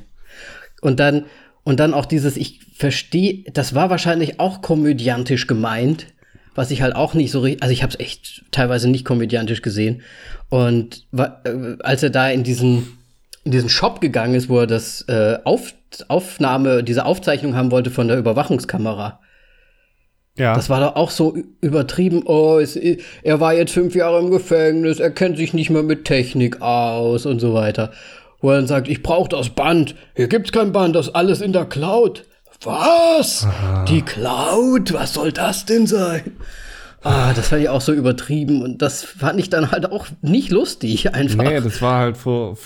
[0.80, 1.26] Und dann,
[1.64, 6.06] und dann auch dieses, ich verstehe, das war wahrscheinlich auch komödiantisch gemeint,
[6.54, 9.62] was ich halt auch nicht so richtig, also ich habe es echt teilweise nicht komödiantisch
[9.62, 10.02] gesehen.
[10.48, 12.98] Und äh, als er da in diesen,
[13.44, 15.74] in diesen Shop gegangen ist, wo er das äh, Auf,
[16.08, 19.20] Aufnahme, diese Aufzeichnung haben wollte von der Überwachungskamera,
[20.36, 20.54] Ja.
[20.54, 22.22] das war doch auch so übertrieben.
[22.24, 26.04] Oh, es, er war jetzt fünf Jahre im Gefängnis, er kennt sich nicht mehr mit
[26.04, 27.92] Technik aus und so weiter.
[28.40, 29.94] Wo er dann sagt, ich brauche das Band.
[30.14, 32.24] Hier gibt's kein Band, das ist alles in der Cloud.
[32.62, 33.46] Was?
[33.88, 34.92] Die Cloud?
[34.92, 36.36] Was soll das denn sein?
[37.02, 40.50] Ah, das fand ich auch so übertrieben und das fand ich dann halt auch nicht
[40.50, 41.42] lustig einfach.
[41.42, 42.58] nee, das war halt vor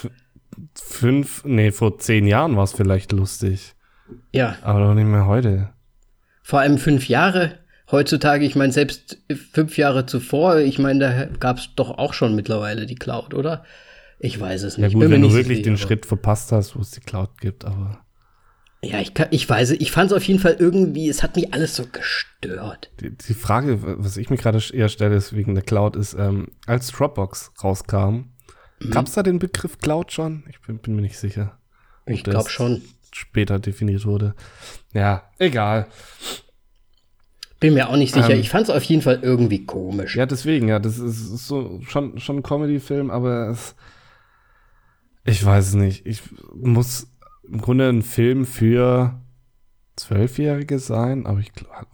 [0.75, 3.75] fünf, nee, vor zehn Jahren war es vielleicht lustig.
[4.33, 5.71] Ja, Aber doch nicht mehr heute.
[6.43, 7.53] Vor allem fünf Jahre.
[7.91, 9.19] Heutzutage, ich meine, selbst
[9.53, 13.65] fünf Jahre zuvor, ich meine, da gab es doch auch schon mittlerweile die Cloud, oder?
[14.19, 14.93] Ich weiß es nicht.
[14.93, 17.65] Ja gut, wenn du wirklich sicher, den Schritt verpasst hast, wo es die Cloud gibt,
[17.65, 18.01] aber.
[18.83, 21.55] Ja, ich, kann, ich weiß, ich fand es auf jeden Fall irgendwie, es hat mich
[21.55, 22.91] alles so gestört.
[23.01, 26.49] Die, die Frage, was ich mir gerade eher stelle, ist wegen der Cloud, ist, ähm,
[26.67, 28.31] als Dropbox rauskam,
[28.81, 28.91] mhm.
[28.91, 30.45] gab es da den Begriff Cloud schon?
[30.51, 31.59] Ich bin, bin mir nicht sicher.
[32.07, 32.83] Ich glaube schon.
[33.13, 34.35] Später definiert wurde.
[34.93, 35.87] Ja, egal.
[37.61, 38.31] Bin mir auch nicht sicher.
[38.31, 40.17] Ähm, ich fand es auf jeden Fall irgendwie komisch.
[40.17, 43.75] Ja, deswegen, ja, das ist, ist so schon, schon ein Comedy-Film, aber es
[45.25, 46.07] ich weiß es nicht.
[46.07, 46.23] Ich
[46.55, 47.09] muss
[47.45, 49.21] im Grunde ein Film für
[49.97, 51.87] Zwölfjährige sein, aber ich glaube,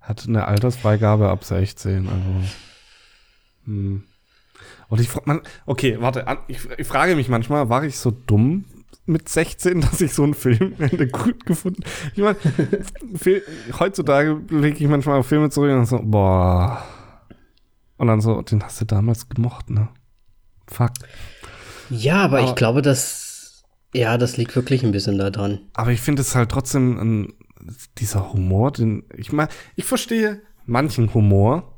[0.00, 2.08] hat eine Altersfreigabe ab 16.
[2.08, 2.48] Also,
[3.64, 4.04] hm.
[4.88, 8.64] Und ich frage, okay, warte, ich, ich, frage mich manchmal, war ich so dumm
[9.04, 10.74] mit 16, dass ich so einen Film
[11.12, 11.82] gut gefunden
[12.14, 12.36] Ich meine,
[13.78, 16.82] heutzutage lege ich manchmal auf Filme zurück und so, boah.
[17.98, 19.88] Und dann so, den hast du damals gemocht, ne?
[20.68, 20.92] Fuck.
[21.90, 23.64] Ja, aber, aber ich glaube, dass,
[23.94, 25.60] ja, das liegt wirklich ein bisschen da dran.
[25.74, 27.32] Aber ich finde es halt trotzdem, ein,
[27.98, 31.74] dieser Humor, den, ich meine, ich verstehe manchen Humor,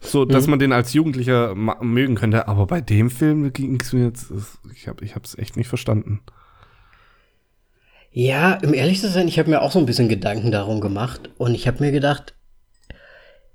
[0.00, 0.50] so, dass mhm.
[0.50, 4.32] man den als Jugendlicher mögen könnte, aber bei dem Film ging es mir jetzt,
[4.74, 6.20] ich habe ich es echt nicht verstanden.
[8.10, 11.30] Ja, um ehrlich zu sein, ich habe mir auch so ein bisschen Gedanken darum gemacht
[11.38, 12.34] und ich habe mir gedacht,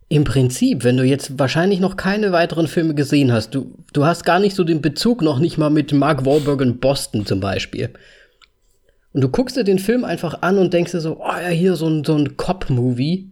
[0.09, 4.23] im Prinzip, wenn du jetzt wahrscheinlich noch keine weiteren Filme gesehen hast, du, du hast
[4.23, 7.89] gar nicht so den Bezug noch nicht mal mit Mark Wahlberg in Boston zum Beispiel.
[9.11, 11.75] Und du guckst dir den Film einfach an und denkst dir so, oh ja, hier
[11.75, 13.31] so ein, so ein Cop-Movie.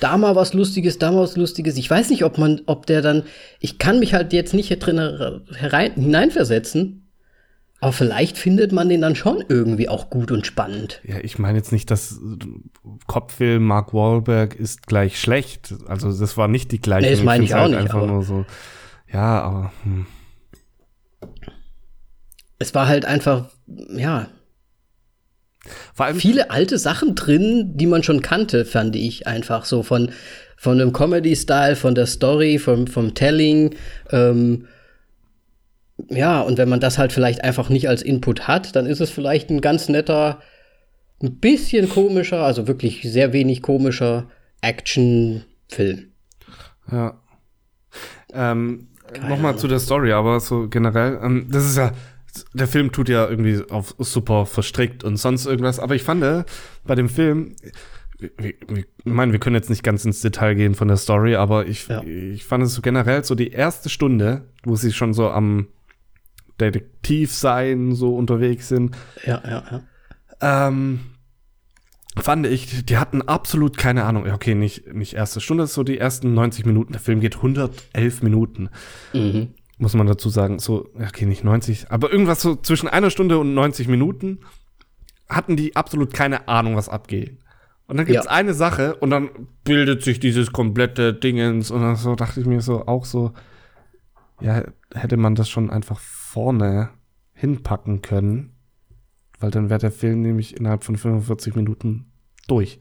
[0.00, 1.76] Da mal was Lustiges, da mal was Lustiges.
[1.76, 3.24] Ich weiß nicht, ob man, ob der dann,
[3.58, 4.98] ich kann mich halt jetzt nicht hier drin
[5.54, 7.01] herein, hineinversetzen,
[7.82, 11.00] aber vielleicht findet man den dann schon irgendwie auch gut und spannend.
[11.02, 12.20] Ja, ich meine jetzt nicht, dass
[13.08, 15.74] Kopffilm Mark Wahlberg ist gleich schlecht.
[15.88, 17.08] Also das war nicht die gleiche.
[17.08, 17.80] Nee, das meine ich, ich auch halt nicht.
[17.80, 18.46] Einfach nur so.
[19.12, 19.72] Ja, aber.
[19.82, 20.06] Hm.
[22.60, 24.28] Es war halt einfach, ja.
[25.92, 30.12] Vor allem viele alte Sachen drin, die man schon kannte, fand ich einfach so von
[30.56, 33.74] von dem Comedy-Style, von der Story, vom vom Telling.
[34.12, 34.68] Ähm,
[36.08, 39.10] ja, und wenn man das halt vielleicht einfach nicht als Input hat, dann ist es
[39.10, 40.40] vielleicht ein ganz netter,
[41.22, 44.28] ein bisschen komischer, also wirklich sehr wenig komischer
[44.60, 46.12] Action-Film.
[46.90, 47.20] Ja.
[48.32, 48.88] Ähm,
[49.28, 51.92] Nochmal zu der Story, aber so generell, ähm, das ist ja,
[52.54, 56.44] der Film tut ja irgendwie auf super verstrickt und sonst irgendwas, aber ich fand äh,
[56.84, 57.54] bei dem Film,
[58.18, 58.56] ich
[59.04, 62.02] meine, wir können jetzt nicht ganz ins Detail gehen von der Story, aber ich, ja.
[62.02, 65.66] ich fand es so generell so die erste Stunde, wo sie schon so am
[66.70, 68.96] Detektiv sein so unterwegs sind.
[69.24, 70.68] Ja, ja, ja.
[70.68, 71.00] Ähm,
[72.16, 74.30] fand ich, die hatten absolut keine Ahnung.
[74.30, 76.92] Okay, nicht, nicht erste Stunde, so die ersten 90 Minuten.
[76.92, 78.68] Der Film geht 111 Minuten.
[79.12, 79.54] Mhm.
[79.78, 80.58] Muss man dazu sagen.
[80.58, 84.40] So, okay, nicht 90, aber irgendwas so zwischen einer Stunde und 90 Minuten
[85.28, 87.38] hatten die absolut keine Ahnung, was abgeht.
[87.86, 88.30] Und dann gibt's ja.
[88.30, 89.30] eine Sache und dann
[89.64, 93.32] bildet sich dieses komplette Dingens und dann so dachte ich mir so auch so,
[94.40, 94.62] ja,
[94.94, 96.00] hätte man das schon einfach
[96.32, 96.88] vorne
[97.34, 98.54] hinpacken können,
[99.38, 102.06] weil dann wäre der Film nämlich innerhalb von 45 Minuten
[102.48, 102.80] durch.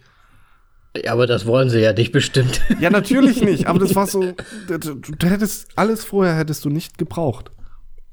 [0.95, 2.62] Ja, aber das wollen sie ja nicht bestimmt.
[2.80, 3.68] Ja, natürlich nicht.
[3.68, 4.34] Aber das war so,
[4.68, 7.52] du, du hättest alles vorher hättest du nicht gebraucht.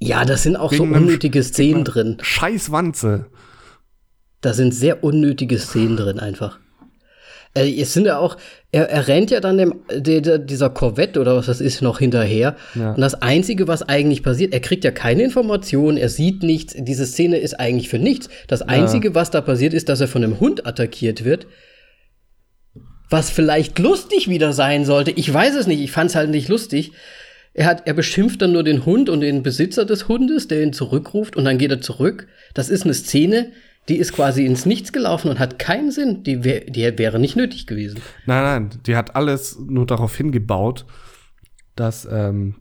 [0.00, 2.18] Ja, das sind auch Wegen so unnötige Szenen drin.
[2.20, 3.26] Scheiß Wanze.
[4.40, 6.58] Da sind sehr unnötige Szenen drin einfach.
[7.58, 8.36] Äh, es sind ja auch,
[8.70, 12.56] er, er rennt ja dann dem, de, dieser Corvette oder was das ist noch hinterher.
[12.74, 12.92] Ja.
[12.92, 16.74] Und das Einzige, was eigentlich passiert, er kriegt ja keine Informationen, er sieht nichts.
[16.76, 18.28] Diese Szene ist eigentlich für nichts.
[18.46, 19.14] Das Einzige, ja.
[19.14, 21.46] was da passiert, ist, dass er von einem Hund attackiert wird.
[23.10, 25.10] Was vielleicht lustig wieder sein sollte.
[25.12, 25.80] Ich weiß es nicht.
[25.80, 26.92] Ich fand es halt nicht lustig.
[27.54, 30.72] Er, hat, er beschimpft dann nur den Hund und den Besitzer des Hundes, der ihn
[30.72, 32.28] zurückruft und dann geht er zurück.
[32.54, 33.50] Das ist eine Szene,
[33.88, 36.22] die ist quasi ins Nichts gelaufen und hat keinen Sinn.
[36.22, 38.00] Die, wär, die wäre nicht nötig gewesen.
[38.26, 40.84] Nein, nein, die hat alles nur darauf hingebaut,
[41.74, 42.56] dass ähm,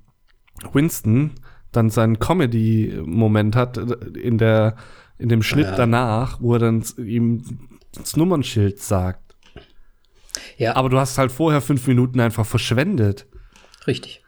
[0.74, 1.32] Winston
[1.72, 4.76] dann seinen Comedy-Moment hat in der
[5.20, 5.76] in dem Schnitt ja.
[5.76, 9.36] danach, wo er dann ihm das Nummernschild sagt.
[10.58, 10.76] Ja.
[10.76, 13.26] Aber du hast halt vorher fünf Minuten einfach verschwendet.
[13.88, 14.24] Richtig.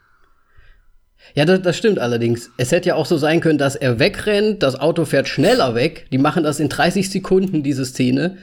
[1.35, 2.51] Ja, das, das stimmt allerdings.
[2.57, 6.07] Es hätte ja auch so sein können, dass er wegrennt, das Auto fährt schneller weg.
[6.11, 8.37] Die machen das in 30 Sekunden, diese Szene.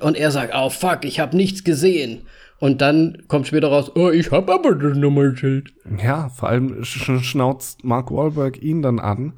[0.00, 2.22] Und er sagt, oh fuck, ich habe nichts gesehen.
[2.58, 5.72] Und dann kommt später raus, oh, ich hab aber das Nummernschild.
[6.02, 9.34] Ja, vor allem sch schnauzt Mark Wahlberg ihn dann an.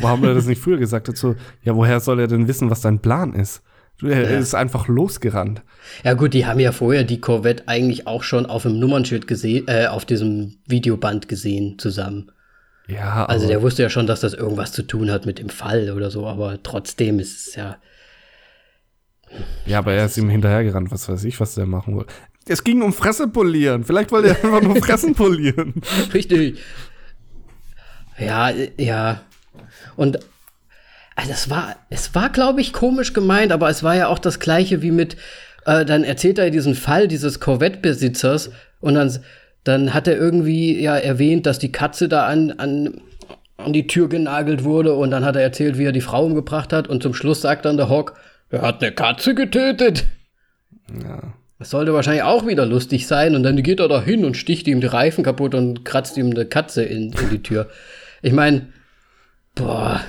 [0.00, 1.08] Warum hat er das nicht früher gesagt?
[1.08, 3.62] Dazu, ja, woher soll er denn wissen, was sein Plan ist?
[4.02, 4.38] Er ja.
[4.38, 5.62] ist einfach losgerannt.
[6.04, 9.66] Ja gut, die haben ja vorher die Corvette eigentlich auch schon auf dem Nummernschild gesehen,
[9.68, 12.30] äh, auf diesem Videoband gesehen zusammen.
[12.88, 13.24] Ja.
[13.26, 16.10] Also der wusste ja schon, dass das irgendwas zu tun hat mit dem Fall oder
[16.10, 17.78] so, aber trotzdem ist es ja.
[19.64, 22.12] Ja, aber er ist ihm hinterhergerannt, was weiß ich, was der machen wollte.
[22.48, 23.82] Es ging um Fresse polieren.
[23.82, 25.74] Vielleicht wollte er einfach nur Fressen polieren.
[26.14, 26.58] Richtig.
[28.18, 29.20] Ja, ja.
[29.96, 30.20] Und
[31.16, 34.38] also es war, es war, glaube ich, komisch gemeint, aber es war ja auch das
[34.38, 35.16] gleiche wie mit,
[35.64, 38.50] äh, dann erzählt er diesen Fall dieses Corvette-Besitzers
[38.80, 39.18] und dann,
[39.64, 43.00] dann hat er irgendwie ja erwähnt, dass die Katze da an, an,
[43.56, 46.72] an die Tür genagelt wurde und dann hat er erzählt, wie er die Frau umgebracht
[46.74, 48.14] hat und zum Schluss sagt dann der Hawk,
[48.50, 50.04] er hat eine Katze getötet.
[51.02, 51.32] Ja.
[51.58, 54.68] Das sollte wahrscheinlich auch wieder lustig sein und dann geht er da hin und sticht
[54.68, 57.70] ihm die Reifen kaputt und kratzt ihm eine Katze in, in die Tür.
[58.20, 58.66] Ich meine,
[59.54, 60.02] boah.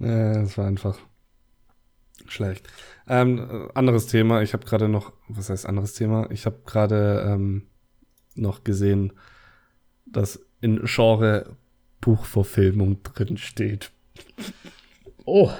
[0.00, 0.98] Ja, das war einfach
[2.26, 2.68] schlecht.
[3.08, 4.42] Ähm, anderes Thema.
[4.42, 6.30] Ich habe gerade noch, was heißt anderes Thema?
[6.30, 7.66] Ich habe gerade ähm,
[8.34, 9.12] noch gesehen,
[10.06, 11.56] dass in Genre
[12.00, 13.90] Buchverfilmung drin steht.
[15.30, 15.50] Oh.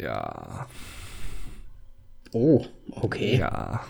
[0.00, 0.66] Ja.
[2.32, 3.36] Oh, okay.
[3.36, 3.84] Ja.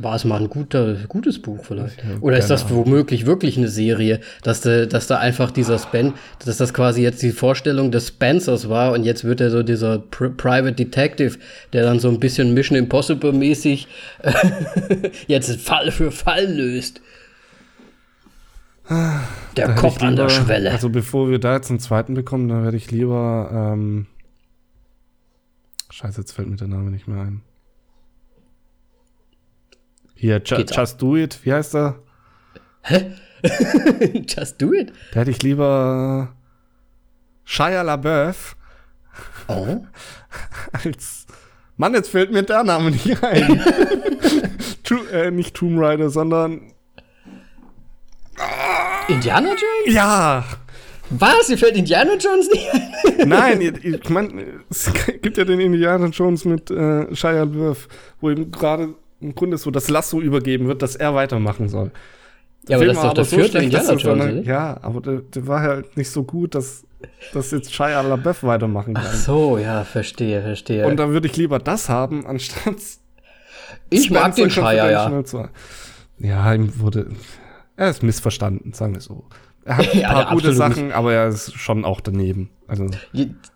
[0.00, 2.02] War es mal ein guter, gutes Buch vielleicht?
[2.20, 6.56] Oder ist das womöglich wirklich eine Serie, dass, de, dass da einfach dieser Spen, dass
[6.56, 10.30] das quasi jetzt die Vorstellung des Spencers war und jetzt wird er so dieser Pri
[10.30, 11.38] Private Detective,
[11.72, 13.88] der dann so ein bisschen Mission Impossible mäßig
[15.26, 17.00] jetzt Fall für Fall löst.
[19.56, 20.70] Der Kopf an der Schwelle.
[20.70, 24.06] Also bevor wir da jetzt einen zweiten bekommen, dann werde ich lieber ähm,
[25.90, 27.42] Scheiße, jetzt fällt mir der Name nicht mehr ein.
[30.20, 32.00] Hier, Ju Just Do It, wie heißt er?
[32.82, 33.12] Hä?
[34.26, 34.92] Just Do It?
[35.12, 36.34] Da hätte ich lieber
[37.44, 38.56] Shia LaBeouf.
[39.46, 39.76] Oh.
[40.72, 41.26] Als.
[41.76, 43.62] Mann, jetzt fällt mir der Name nicht ein.
[44.82, 46.72] to, äh, nicht Tomb Raider, sondern.
[49.06, 49.94] Indiana Jones?
[49.94, 50.44] Ja!
[51.10, 51.46] Was?
[51.46, 53.28] Dir fällt Indiana Jones nicht ein?
[53.28, 54.90] Nein, ich meine, es
[55.22, 57.86] gibt ja den Indiana Jones mit äh, Shia LaBeouf,
[58.20, 61.90] wo ihm gerade im Grunde so das Lasso übergeben wird, dass er weitermachen soll.
[62.68, 65.20] Ja, aber Film das ist doch der so vierte Indiana Jones, eine, Ja, aber der,
[65.20, 66.84] der, war halt nicht so gut, dass,
[67.32, 69.04] dass jetzt Shia LaBeouf weitermachen kann.
[69.06, 70.86] Ach so, ja, verstehe, verstehe.
[70.86, 72.76] Und dann würde ich lieber das haben, anstatt
[73.90, 75.22] Ich mag den Shia, ja.
[76.18, 77.06] Ja, ihm wurde,
[77.76, 79.24] er ist missverstanden, sagen wir so.
[79.64, 82.50] Er hat ein paar ja, gute Sachen, aber er ist schon auch daneben.
[82.66, 82.86] Also,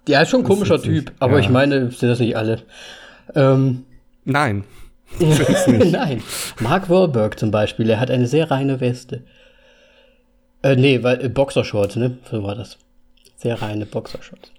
[0.07, 1.41] der ist schon ein komischer Typ, nicht, aber ja.
[1.41, 2.63] ich meine, sind das nicht alle.
[3.35, 3.85] Ähm,
[4.25, 4.65] Nein.
[5.91, 6.23] Nein.
[6.61, 9.25] Mark Wahlberg zum Beispiel, er hat eine sehr reine Weste.
[10.63, 12.19] Äh, nee, weil, äh, Boxershorts, ne?
[12.31, 12.79] So war das.
[13.37, 14.53] Sehr reine Boxershorts.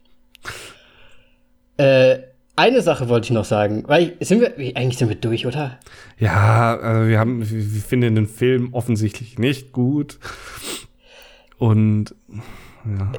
[1.78, 2.20] Äh,
[2.56, 5.80] eine Sache wollte ich noch sagen, weil sind wir, eigentlich sind wir durch, oder?
[6.20, 10.20] Ja, also wir haben, wir finden den Film offensichtlich nicht gut.
[11.58, 12.14] Und,
[12.86, 13.12] ja.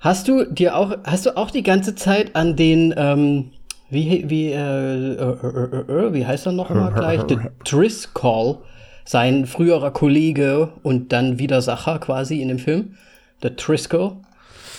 [0.00, 3.52] Hast du dir auch, hast du auch die ganze Zeit an den, ähm,
[3.90, 7.20] wie, wie, äh, äh, äh, wie heißt er nochmal gleich?
[7.28, 8.58] The Driscoll,
[9.04, 12.96] sein früherer Kollege und dann Widersacher quasi in dem Film.
[13.42, 14.16] The Driscoll.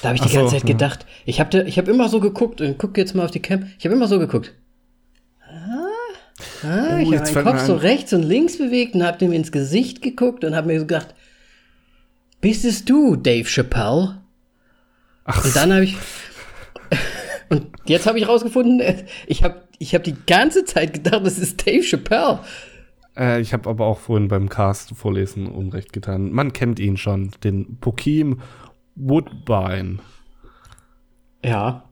[0.01, 0.73] Da habe ich die so, ganze Zeit ja.
[0.73, 3.67] gedacht, ich habe ich hab immer so geguckt und guck jetzt mal auf die Cam.
[3.77, 4.53] Ich habe immer so geguckt.
[5.47, 5.87] Ah,
[6.63, 9.51] ah oh, ich habe meinen Kopf so rechts und links bewegt und habe dem ins
[9.51, 11.13] Gesicht geguckt und habe mir so gedacht,
[12.39, 14.21] bist es du, Dave Chappelle?
[15.25, 15.45] Ach.
[15.45, 15.97] Und dann habe ich
[17.51, 18.81] und jetzt habe ich rausgefunden,
[19.27, 22.39] ich habe ich hab die ganze Zeit gedacht, das ist Dave Chappelle.
[23.17, 26.31] Äh, ich habe aber auch vorhin beim Cast vorlesen Unrecht getan.
[26.31, 28.39] Man kennt ihn schon, den Pokim
[28.95, 29.97] Woodbine.
[31.43, 31.83] Ja.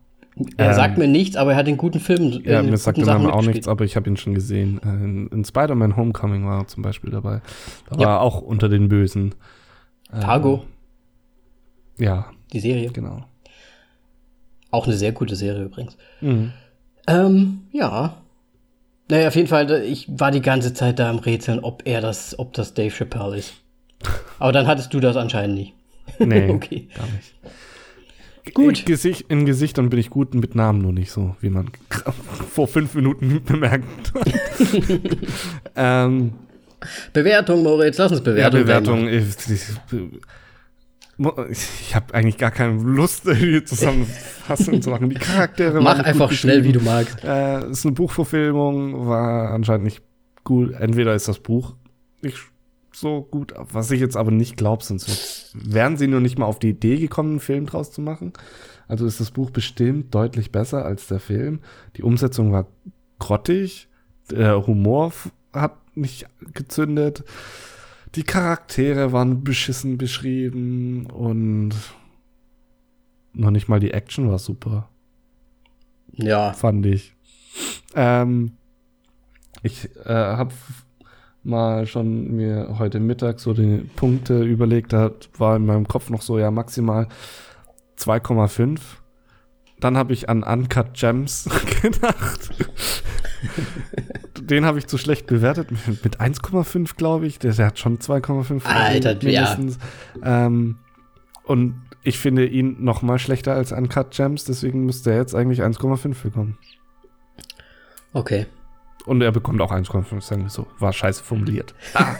[0.55, 2.41] Er ähm, sagt mir nichts, aber er hat den guten Film.
[2.45, 4.79] Ja, mir sagt der Name auch nichts, aber ich habe ihn schon gesehen.
[4.83, 7.41] In, in Spider-Man Homecoming war er zum Beispiel dabei.
[7.89, 8.07] Da ja.
[8.07, 9.35] war er auch unter den Bösen.
[10.09, 10.63] Fargo.
[11.97, 12.31] Ähm, ja.
[12.53, 12.89] Die Serie.
[12.91, 13.25] Genau.
[14.71, 15.97] Auch eine sehr gute Serie übrigens.
[16.21, 16.51] Mhm.
[17.07, 18.17] Ähm, ja.
[19.09, 22.37] Naja, auf jeden Fall, ich war die ganze Zeit da am Rätseln, ob er das,
[22.37, 23.53] ob das Dave Chappelle ist.
[24.39, 25.73] Aber dann hattest du das anscheinend nicht.
[26.19, 26.87] Nee, okay.
[26.95, 27.33] gar nicht.
[28.53, 28.79] Gut.
[28.79, 31.71] In, Gesicht, in Gesichtern bin ich gut, mit Namen nur nicht so, wie man
[32.49, 34.27] vor fünf Minuten bemerkt hat.
[35.75, 36.33] ähm,
[37.13, 38.59] Bewertung, Moritz, lass uns Bewertung.
[38.59, 39.07] Ja, Bewertung.
[39.07, 39.23] Ich,
[41.49, 45.09] ich, habe eigentlich gar keine Lust, hier zusammenfassen zu machen.
[45.09, 47.23] Die Charaktere Mach einfach schnell, wie du magst.
[47.23, 50.01] Äh, ist eine Buchverfilmung, war anscheinend nicht
[50.43, 50.73] gut.
[50.73, 51.75] Entweder ist das Buch
[52.21, 52.37] nicht
[52.91, 56.59] so gut, was ich jetzt aber nicht glaube, sonst wären sie nur nicht mal auf
[56.59, 58.33] die Idee gekommen, einen Film draus zu machen.
[58.87, 61.59] Also ist das Buch bestimmt deutlich besser als der Film.
[61.95, 62.67] Die Umsetzung war
[63.19, 63.87] grottig,
[64.31, 65.13] der Humor
[65.53, 67.23] hat nicht gezündet,
[68.15, 71.71] die Charaktere waren beschissen beschrieben und
[73.33, 74.89] noch nicht mal die Action war super.
[76.13, 76.53] Ja.
[76.53, 77.15] Fand ich.
[77.95, 78.53] Ähm,
[79.63, 80.53] ich äh, habe
[81.43, 86.21] mal schon mir heute Mittag so die Punkte überlegt, da war in meinem Kopf noch
[86.21, 87.07] so ja maximal
[87.97, 88.79] 2,5.
[89.79, 91.49] Dann habe ich an Uncut Gems
[91.81, 92.49] gedacht.
[94.41, 97.39] Den habe ich zu schlecht bewertet mit, mit 1,5, glaube ich.
[97.39, 99.77] Der, der, hat schon 2,5 Alter, mindestens.
[100.21, 100.47] Ja.
[100.47, 100.77] Ähm,
[101.43, 105.61] und ich finde ihn noch mal schlechter als Uncut Gems, deswegen müsste er jetzt eigentlich
[105.61, 106.57] 1,5 bekommen.
[108.13, 108.45] Okay.
[109.05, 110.67] Und er bekommt auch 1,5, sagen wir so.
[110.77, 111.73] War scheiße formuliert.
[111.93, 112.15] Ah.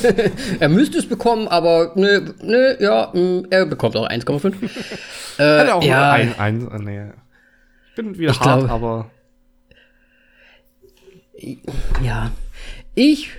[0.60, 4.54] er müsste es bekommen, aber nö, nö, ja, mm, er bekommt auch 1,5.
[5.38, 7.12] äh, Hat auch ja, ein, ein, äh, nee.
[7.90, 9.10] Ich bin wieder ich hart, glaub, aber.
[12.04, 12.30] Ja.
[12.94, 13.30] Ich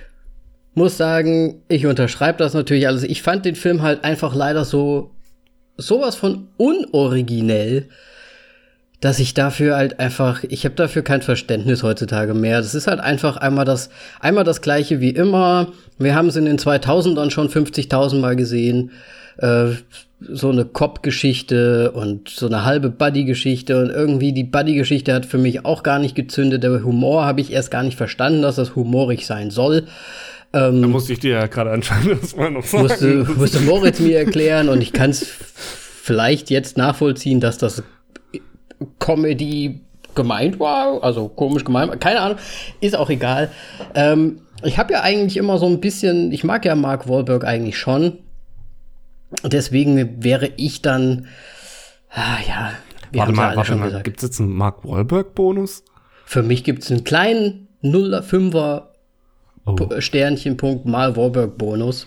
[0.74, 3.04] muss sagen, ich unterschreibe das natürlich alles.
[3.04, 5.10] Ich fand den Film halt einfach leider so
[5.76, 7.88] sowas von unoriginell
[9.04, 12.62] dass ich dafür halt einfach, ich habe dafür kein Verständnis heutzutage mehr.
[12.62, 15.72] Das ist halt einfach einmal das, einmal das gleiche wie immer.
[15.98, 18.92] Wir haben es in den 2000ern schon 50.000 Mal gesehen.
[19.36, 19.72] Äh,
[20.28, 25.64] so eine Cop-Geschichte und so eine halbe Buddy-Geschichte und irgendwie die Buddy-Geschichte hat für mich
[25.64, 26.62] auch gar nicht gezündet.
[26.62, 29.86] Der Humor habe ich erst gar nicht verstanden, dass das humorig sein soll.
[30.52, 32.84] Ähm, da musste ich dir ja gerade anscheinend das mal noch sagen.
[32.84, 37.82] Musste, musste Moritz mir erklären und ich kann es vielleicht jetzt nachvollziehen, dass das
[38.98, 39.80] Comedy
[40.14, 42.38] gemeint war, also komisch gemeint, keine Ahnung,
[42.80, 43.50] ist auch egal.
[43.94, 47.76] Ähm, ich habe ja eigentlich immer so ein bisschen, ich mag ja Mark Wahlberg eigentlich
[47.76, 48.18] schon.
[49.42, 51.26] Deswegen wäre ich dann,
[52.10, 52.72] ah, ja,
[53.10, 55.84] wir warte mal, warte mal, gibt es jetzt einen Mark Wahlberg-Bonus?
[56.24, 58.82] Für mich gibt es einen kleinen 0,5er
[59.66, 60.00] oh.
[60.00, 62.06] Sternchen-Punkt mal Wahlberg-Bonus.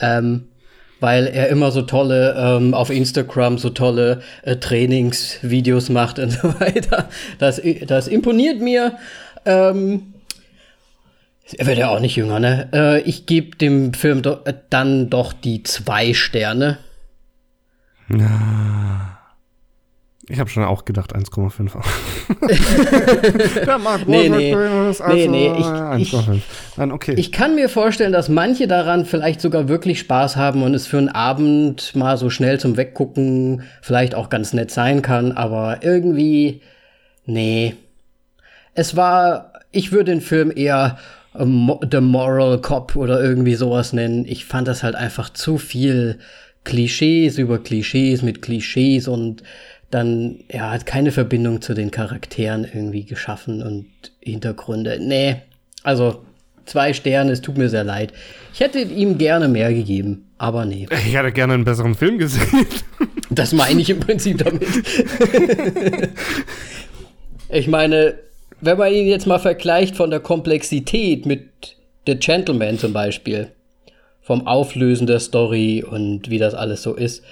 [0.00, 0.48] Ähm,
[1.00, 6.48] weil er immer so tolle ähm, auf Instagram so tolle äh, Trainingsvideos macht und so
[6.60, 7.08] weiter.
[7.38, 8.98] Das, das imponiert mir.
[9.44, 10.14] Ähm,
[11.56, 12.68] er wird ja auch nicht jünger, ne?
[12.72, 14.38] Äh, ich gebe dem Film do
[14.70, 16.78] dann doch die zwei Sterne.
[18.08, 19.18] Na.
[20.30, 21.72] Ich habe schon auch gedacht 1,5.
[23.64, 24.54] Der Mark nee, nee.
[24.54, 26.40] Also nee, nee, ich, 1,5.
[26.76, 27.14] Nein, okay.
[27.16, 30.98] Ich kann mir vorstellen, dass manche daran vielleicht sogar wirklich Spaß haben und es für
[30.98, 36.60] einen Abend mal so schnell zum Weggucken vielleicht auch ganz nett sein kann, aber irgendwie,
[37.24, 37.74] nee.
[38.74, 40.98] Es war, ich würde den Film eher
[41.34, 44.24] The Moral Cop oder irgendwie sowas nennen.
[44.26, 46.18] Ich fand das halt einfach zu viel
[46.64, 49.42] Klischees über Klischees mit Klischees und
[49.90, 53.86] dann ja hat keine Verbindung zu den Charakteren irgendwie geschaffen und
[54.20, 54.98] Hintergründe.
[55.00, 55.36] Nee,
[55.82, 56.22] also
[56.66, 58.12] zwei Sterne, es tut mir sehr leid.
[58.52, 60.86] Ich hätte ihm gerne mehr gegeben, aber nee.
[61.06, 62.66] Ich hätte gerne einen besseren Film gesehen.
[63.30, 64.66] Das meine ich im Prinzip damit.
[67.50, 68.14] ich meine,
[68.60, 73.52] wenn man ihn jetzt mal vergleicht von der Komplexität mit The Gentleman zum Beispiel,
[74.20, 77.22] vom Auflösen der Story und wie das alles so ist.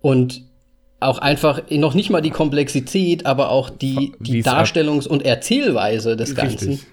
[0.00, 0.42] Und
[1.00, 6.34] auch einfach noch nicht mal die Komplexität, aber auch die, die Darstellungs- und Erzählweise des
[6.34, 6.70] Ganzen.
[6.70, 6.86] Richtig.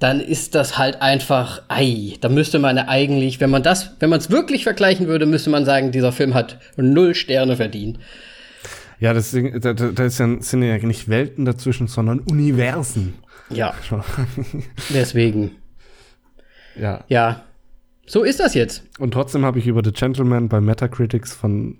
[0.00, 4.18] Dann ist das halt einfach, ei, da müsste man eigentlich, wenn man das, wenn man
[4.18, 8.00] es wirklich vergleichen würde, müsste man sagen, dieser Film hat null Sterne verdient.
[9.02, 13.14] Ja, das, da, da ist ja, sind ja nicht Welten dazwischen, sondern Universen.
[13.50, 13.74] Ja.
[14.90, 15.56] Deswegen.
[16.76, 17.02] Ja.
[17.08, 17.42] Ja.
[18.06, 18.84] So ist das jetzt.
[19.00, 21.78] Und trotzdem habe ich über The Gentleman bei Metacritics von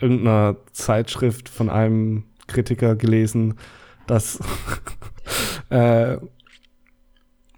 [0.00, 3.54] irgendeiner Zeitschrift von einem Kritiker gelesen,
[4.08, 4.40] dass
[5.70, 6.16] äh,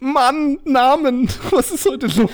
[0.00, 2.30] Mann, Namen, was ist heute los?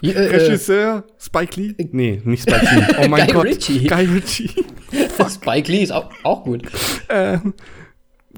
[0.00, 1.74] Ja, äh, Regisseur, Spike Lee?
[1.92, 2.86] Nee, nicht Spike Lee.
[3.04, 3.44] Oh mein Guy Gott.
[3.44, 3.86] Ritchie.
[3.86, 4.50] Guy Ritchie.
[5.30, 6.62] Spike Lee ist auch, auch gut.
[7.08, 7.54] Ähm,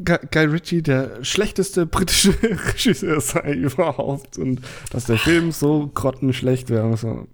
[0.05, 6.97] Guy Ritchie der schlechteste britische Regisseur sei überhaupt und dass der Film so grottenschlecht wäre.
[6.97, 7.27] So.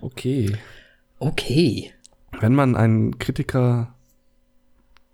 [0.00, 0.56] Okay.
[1.18, 1.92] Okay.
[2.40, 3.95] Wenn man einen Kritiker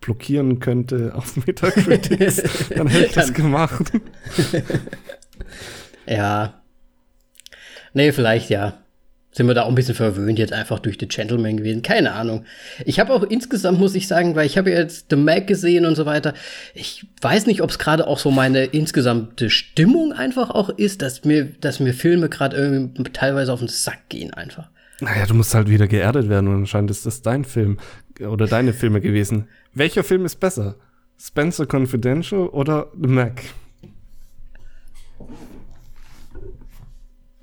[0.02, 3.90] blockieren könnte auf Metacritics, dann hätte ich das gemacht.
[6.06, 6.60] ja.
[7.94, 8.82] Nee, vielleicht ja.
[9.32, 11.82] sind wir da auch ein bisschen verwöhnt jetzt einfach durch The Gentleman gewesen.
[11.82, 12.44] Keine Ahnung.
[12.84, 15.86] Ich habe auch insgesamt, muss ich sagen, weil ich habe ja jetzt The Mac gesehen
[15.86, 16.34] und so weiter.
[16.74, 21.24] Ich weiß nicht, ob es gerade auch so meine insgesamte Stimmung einfach auch ist, dass
[21.24, 24.71] mir, dass mir Filme gerade irgendwie teilweise auf den Sack gehen einfach.
[25.02, 27.78] Naja, du musst halt wieder geerdet werden und anscheinend ist das dein Film
[28.20, 29.48] oder deine Filme gewesen.
[29.74, 30.76] Welcher Film ist besser?
[31.20, 33.42] Spencer Confidential oder The Mac?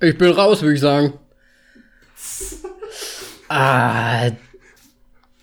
[0.00, 1.12] Ich bin raus, würde ich sagen.
[3.48, 4.30] Ah,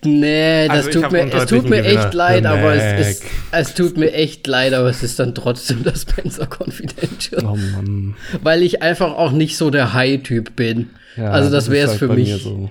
[0.02, 2.04] nee, das Also tut mir, es tut mir Gewinner.
[2.04, 5.34] echt leid, The aber es ist, es tut mir echt leid, aber es ist dann
[5.34, 7.44] trotzdem das Spencer Confidential.
[7.44, 8.16] Oh Mann.
[8.42, 10.90] Weil ich einfach auch nicht so der High-Typ bin.
[11.18, 12.42] Ja, also das ist wäre es halt für mich.
[12.42, 12.70] so.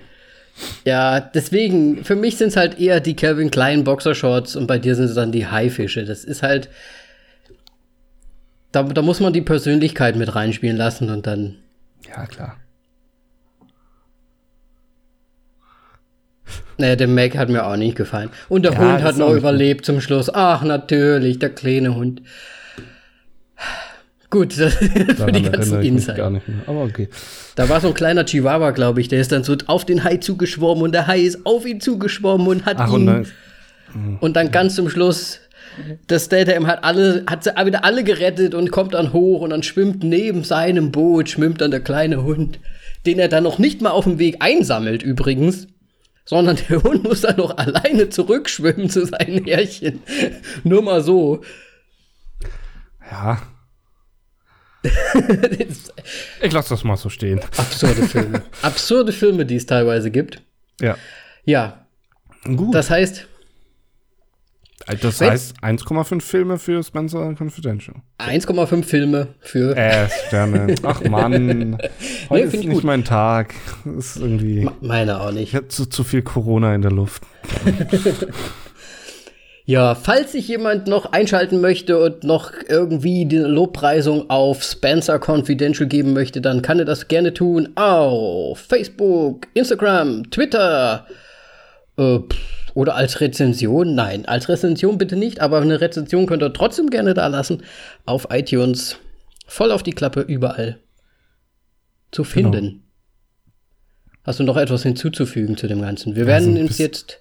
[0.85, 4.95] Ja, deswegen, für mich sind es halt eher die Calvin Klein Boxershorts und bei dir
[4.95, 6.03] sind es dann die Haifische.
[6.05, 6.69] Das ist halt.
[8.71, 11.55] Da, da muss man die Persönlichkeit mit reinspielen lassen und dann.
[12.07, 12.57] Ja, klar.
[16.77, 18.29] Naja, der Mac hat mir auch nicht gefallen.
[18.49, 20.29] Und der Ja, Hund hat noch überlebt zum Schluss.
[20.33, 22.21] Ach, natürlich, der kleine Hund.
[24.37, 26.59] Gut, für die ganzen mich gar nicht mehr.
[26.67, 27.09] Aber okay.
[27.55, 30.17] Da war so ein kleiner Chihuahua, glaube ich, der ist dann so auf den Hai
[30.17, 32.93] zugeschwommen und der Hai ist auf ihn zugeschwommen und hat Ach, ihn.
[32.93, 35.39] und dann, Und dann ganz zum Schluss,
[36.05, 39.63] das Statham hat alle, hat sie wieder alle gerettet und kommt dann hoch und dann
[39.63, 42.59] schwimmt neben seinem Boot, schwimmt dann der kleine Hund,
[43.07, 45.67] den er dann noch nicht mal auf dem Weg einsammelt übrigens,
[46.25, 50.03] sondern der Hund muss dann noch alleine zurückschwimmen zu seinen Härchen.
[50.63, 51.41] Nur mal so.
[53.09, 53.41] ja.
[56.41, 57.39] Ich lasse das mal so stehen.
[57.57, 58.41] Absurde Filme.
[58.61, 60.41] Absurde Filme, die es teilweise gibt.
[60.81, 60.97] Ja.
[61.45, 61.85] Ja,
[62.43, 62.73] Gut.
[62.75, 63.27] das heißt,
[65.01, 67.95] Das Wenn- heißt 1,5 Filme für Spencer Confidential.
[68.19, 70.75] 1,5 Filme für Äh, Sterne.
[70.83, 71.77] Ach Mann.
[72.29, 72.83] Heute ist find ich nicht gut.
[72.85, 73.53] mein Tag.
[73.83, 74.69] Das ist irgendwie.
[74.81, 75.49] meine auch nicht.
[75.49, 77.23] Ich hatte zu, zu viel Corona in der Luft.
[79.69, 85.89] Ja, falls sich jemand noch einschalten möchte und noch irgendwie die Lobpreisung auf Spencer Confidential
[85.89, 91.05] geben möchte, dann kann er das gerne tun auf Facebook, Instagram, Twitter
[91.97, 92.19] äh,
[92.75, 93.93] oder als Rezension.
[93.93, 97.61] Nein, als Rezension bitte nicht, aber eine Rezension könnt ihr trotzdem gerne da lassen
[98.05, 98.95] auf iTunes.
[99.47, 100.79] Voll auf die Klappe überall
[102.11, 102.83] zu finden.
[104.23, 106.15] Hast du noch etwas hinzuzufügen zu dem Ganzen?
[106.15, 107.19] Wir werden so ein uns jetzt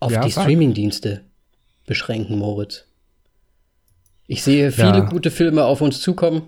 [0.00, 0.30] auf Ja, die.
[0.30, 1.22] Streamingdienste
[1.86, 2.84] beschränken, Moritz.
[4.26, 5.04] Ich sehe viele Ja.
[5.08, 6.42] gute Filme auf uns zukommen.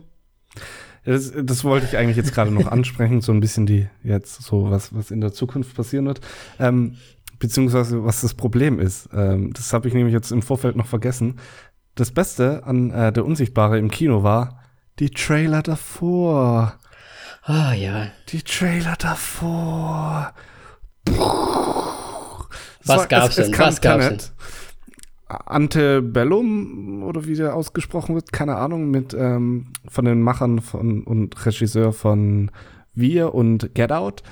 [1.05, 4.70] Das, das wollte ich eigentlich jetzt gerade noch ansprechen, so ein bisschen die jetzt so
[4.70, 6.20] was, was in der Zukunft passieren wird.
[6.59, 6.96] Ähm,
[7.38, 9.09] beziehungsweise was das Problem ist.
[9.14, 11.38] Ähm, das habe ich nämlich jetzt im Vorfeld noch vergessen.
[11.94, 14.62] Das Beste an äh, der Unsichtbare im Kino war
[14.98, 16.74] die Trailer davor.
[17.42, 18.09] Ah ja.
[18.28, 20.34] Die Trailer davor.
[21.07, 21.14] Es
[22.85, 23.53] Was gab's denn?
[23.53, 24.33] kam Was gab's Tenet.
[25.28, 31.47] Antebellum oder wie der ausgesprochen wird, keine Ahnung, mit ähm, von den Machern von und
[31.47, 32.51] Regisseur von
[32.95, 34.22] Wir und Get Out.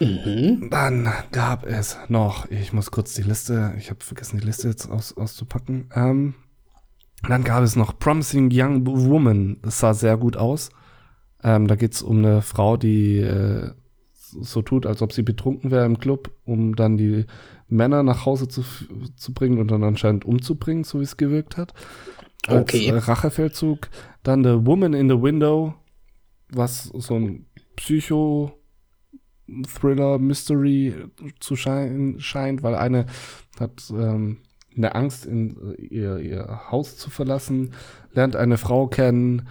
[0.00, 0.68] Mhm.
[0.70, 4.90] Dann gab es noch, ich muss kurz die Liste, ich habe vergessen, die Liste jetzt
[4.90, 5.90] aus, auszupacken.
[5.94, 6.34] Ähm,
[7.28, 9.58] dann gab es noch Promising Young Woman.
[9.62, 10.70] Das sah sehr gut aus.
[11.42, 13.70] Ähm, da geht es um eine Frau, die äh,
[14.40, 17.24] so tut, als ob sie betrunken wäre im Club, um dann die
[17.68, 18.62] Männer nach Hause zu,
[19.16, 21.72] zu bringen und dann anscheinend umzubringen, so wie es gewirkt hat.
[22.46, 22.90] Als, Okay.
[22.90, 23.88] Rachefeldzug.
[24.22, 25.74] Dann The Woman in the Window,
[26.50, 28.52] was so ein Psycho
[29.66, 30.94] Thriller, Mystery
[31.38, 33.06] zu schein, scheint, weil eine
[33.58, 34.38] hat ähm,
[34.76, 37.74] eine Angst, in ihr, ihr Haus zu verlassen,
[38.12, 39.48] lernt eine Frau kennen,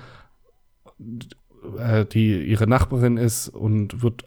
[1.78, 4.26] äh, die ihre Nachbarin ist und wird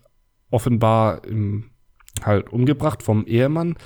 [0.51, 1.71] offenbar im,
[2.23, 3.77] halt umgebracht vom Ehemann.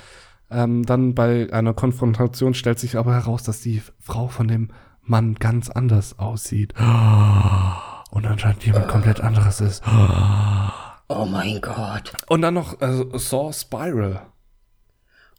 [0.49, 4.69] Ähm, dann bei einer Konfrontation stellt sich aber heraus, dass die Frau von dem
[5.01, 6.73] Mann ganz anders aussieht.
[8.11, 9.83] Und anscheinend jemand komplett anderes ist.
[11.13, 12.13] Oh mein Gott.
[12.29, 14.21] Und dann noch äh, Saw Spiral.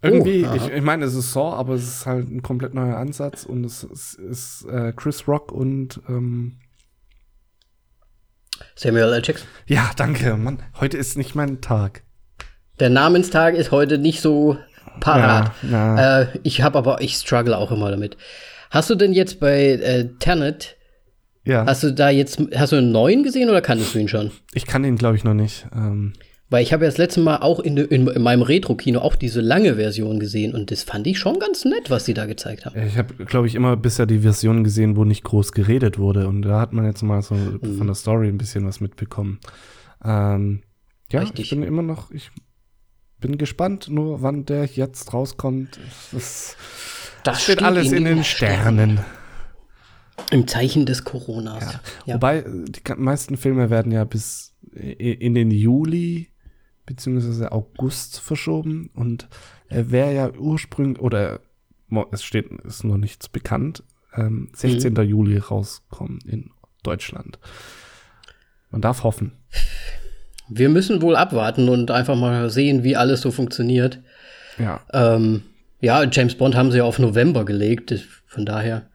[0.03, 0.55] Irgendwie, aha.
[0.57, 3.65] ich, ich meine, es ist Saw, aber es ist halt ein komplett neuer Ansatz und
[3.65, 6.59] es ist, ist äh, Chris Rock und ähm,
[8.75, 9.23] Samuel L.
[9.25, 9.47] Jackson.
[9.67, 10.63] ja, danke, Mann.
[10.81, 12.03] Heute ist nicht mein Tag.
[12.81, 14.57] Der Namenstag ist heute nicht so
[15.01, 15.53] parat.
[15.63, 16.21] Ja, ja.
[16.23, 18.17] Äh, ich habe aber, ich struggle auch immer damit.
[18.71, 20.77] Hast du denn jetzt bei äh, Tenet,
[21.45, 24.31] Ja, hast du da jetzt, hast du einen neuen gesehen oder kanntest du ihn schon?
[24.55, 25.67] ich kann den, glaube ich, noch nicht.
[25.75, 26.15] Ähm,
[26.53, 29.41] Weil ich habe ja das letzte Mal auch in, in, in meinem Retro-Kino auch diese
[29.41, 32.79] lange Version gesehen und das fand ich schon ganz nett, was sie da gezeigt haben.
[32.79, 36.29] ich habe, glaube ich, immer bisher die Version gesehen, wo nicht groß geredet wurde.
[36.29, 39.41] Und da hat man jetzt mal so von der Story ein bisschen was mitbekommen.
[40.05, 40.63] Ähm,
[41.11, 41.45] ja, Richtig.
[41.47, 42.31] ich bin immer noch, ich
[43.19, 45.81] bin gespannt, nur wann der jetzt rauskommt.
[46.13, 46.59] Das,
[47.25, 49.01] Das steht alles in den Sternen.
[50.31, 51.79] Im Zeichen des Coronas.
[52.05, 52.17] Ja.
[52.17, 56.32] Wobei, äh, die meisten Filme werden ja bis in den Juli
[56.87, 59.29] beziehungsweise August verschoben und
[59.69, 61.41] er wäre ja ursprünglich, oder
[62.11, 63.83] es steht, ist noch nichts bekannt,
[64.15, 64.95] ähm, 16.
[64.97, 66.51] Juli rauskommen in
[66.83, 67.39] Deutschland.
[68.71, 69.33] Man darf hoffen.
[70.49, 74.01] Wir müssen wohl abwarten und einfach mal sehen, wie alles so funktioniert.
[74.59, 74.81] Ja.
[74.93, 75.43] Ähm,
[75.81, 77.95] ja, James Bond haben sie ja auf November gelegt,
[78.27, 78.89] von daher.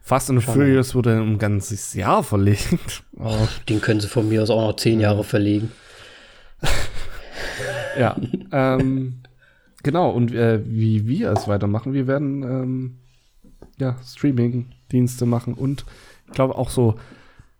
[0.00, 3.02] Fast and Furious wurde um ein ganzes Jahr verlegt.
[3.18, 5.72] Aber, Den können sie von mir aus auch noch zehn Jahre verlegen.
[7.98, 8.16] ja.
[8.52, 9.20] ähm,
[9.82, 12.98] genau, und äh, wie wir es weitermachen, wir werden ähm,
[13.78, 15.84] ja, Streaming-Dienste machen und
[16.26, 16.96] ich glaube auch so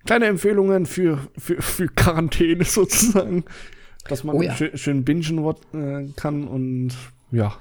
[0.04, 3.44] kleine Empfehlungen für, für, für Quarantäne sozusagen,
[4.08, 4.54] dass man Oh ja.
[4.54, 6.90] schön, schön bingen äh, kann und
[7.30, 7.54] ja.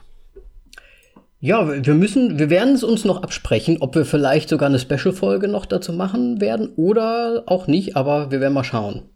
[1.43, 5.47] Ja, wir müssen, wir werden es uns noch absprechen, ob wir vielleicht sogar eine Special-Folge
[5.47, 9.09] noch dazu machen werden oder auch nicht, aber wir werden mal schauen.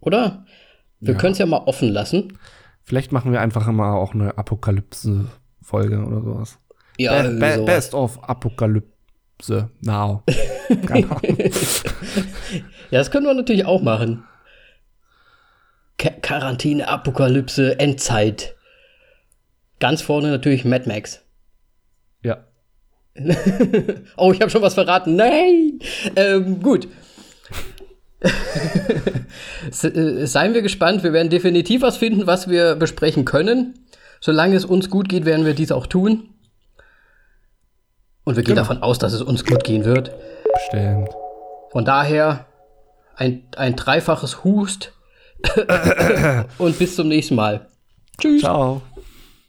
[0.00, 0.44] Oder?
[1.00, 1.18] Wir Ja.
[1.20, 2.38] können es ja mal offen lassen.
[2.82, 6.58] Vielleicht machen wir einfach mal auch eine Apokalypse-Folge oder sowas.
[6.98, 7.64] Ja, Be be sowas.
[7.66, 10.22] best of Apokalypse now.
[10.86, 11.38] Keine Ahnung.
[12.90, 14.24] Ja, das können wir natürlich auch machen.
[15.98, 18.54] Ka Quarantäne, Apokalypse, Endzeit.
[19.80, 21.22] Ganz vorne natürlich Mad Max.
[22.22, 22.44] ja.
[24.18, 25.16] Oh, ich habe schon was verraten.
[25.16, 25.78] Nein!
[26.16, 26.86] Ähm, gut.
[29.82, 31.02] Äh, seien wir gespannt.
[31.02, 33.74] Wir werden definitiv was finden, was wir besprechen können.
[34.20, 36.28] Solange es uns gut geht, werden wir dies auch tun.
[38.24, 38.62] Und wir gehen Genau.
[38.62, 40.12] davon aus, dass es uns gut gehen wird.
[40.54, 41.08] Bestimmt.
[41.70, 42.46] Von daher
[43.16, 44.92] ein, ein dreifaches Hust.
[46.58, 47.66] Und bis zum nächsten Mal.
[48.18, 48.42] Tschüss.
[48.42, 48.82] Ciao.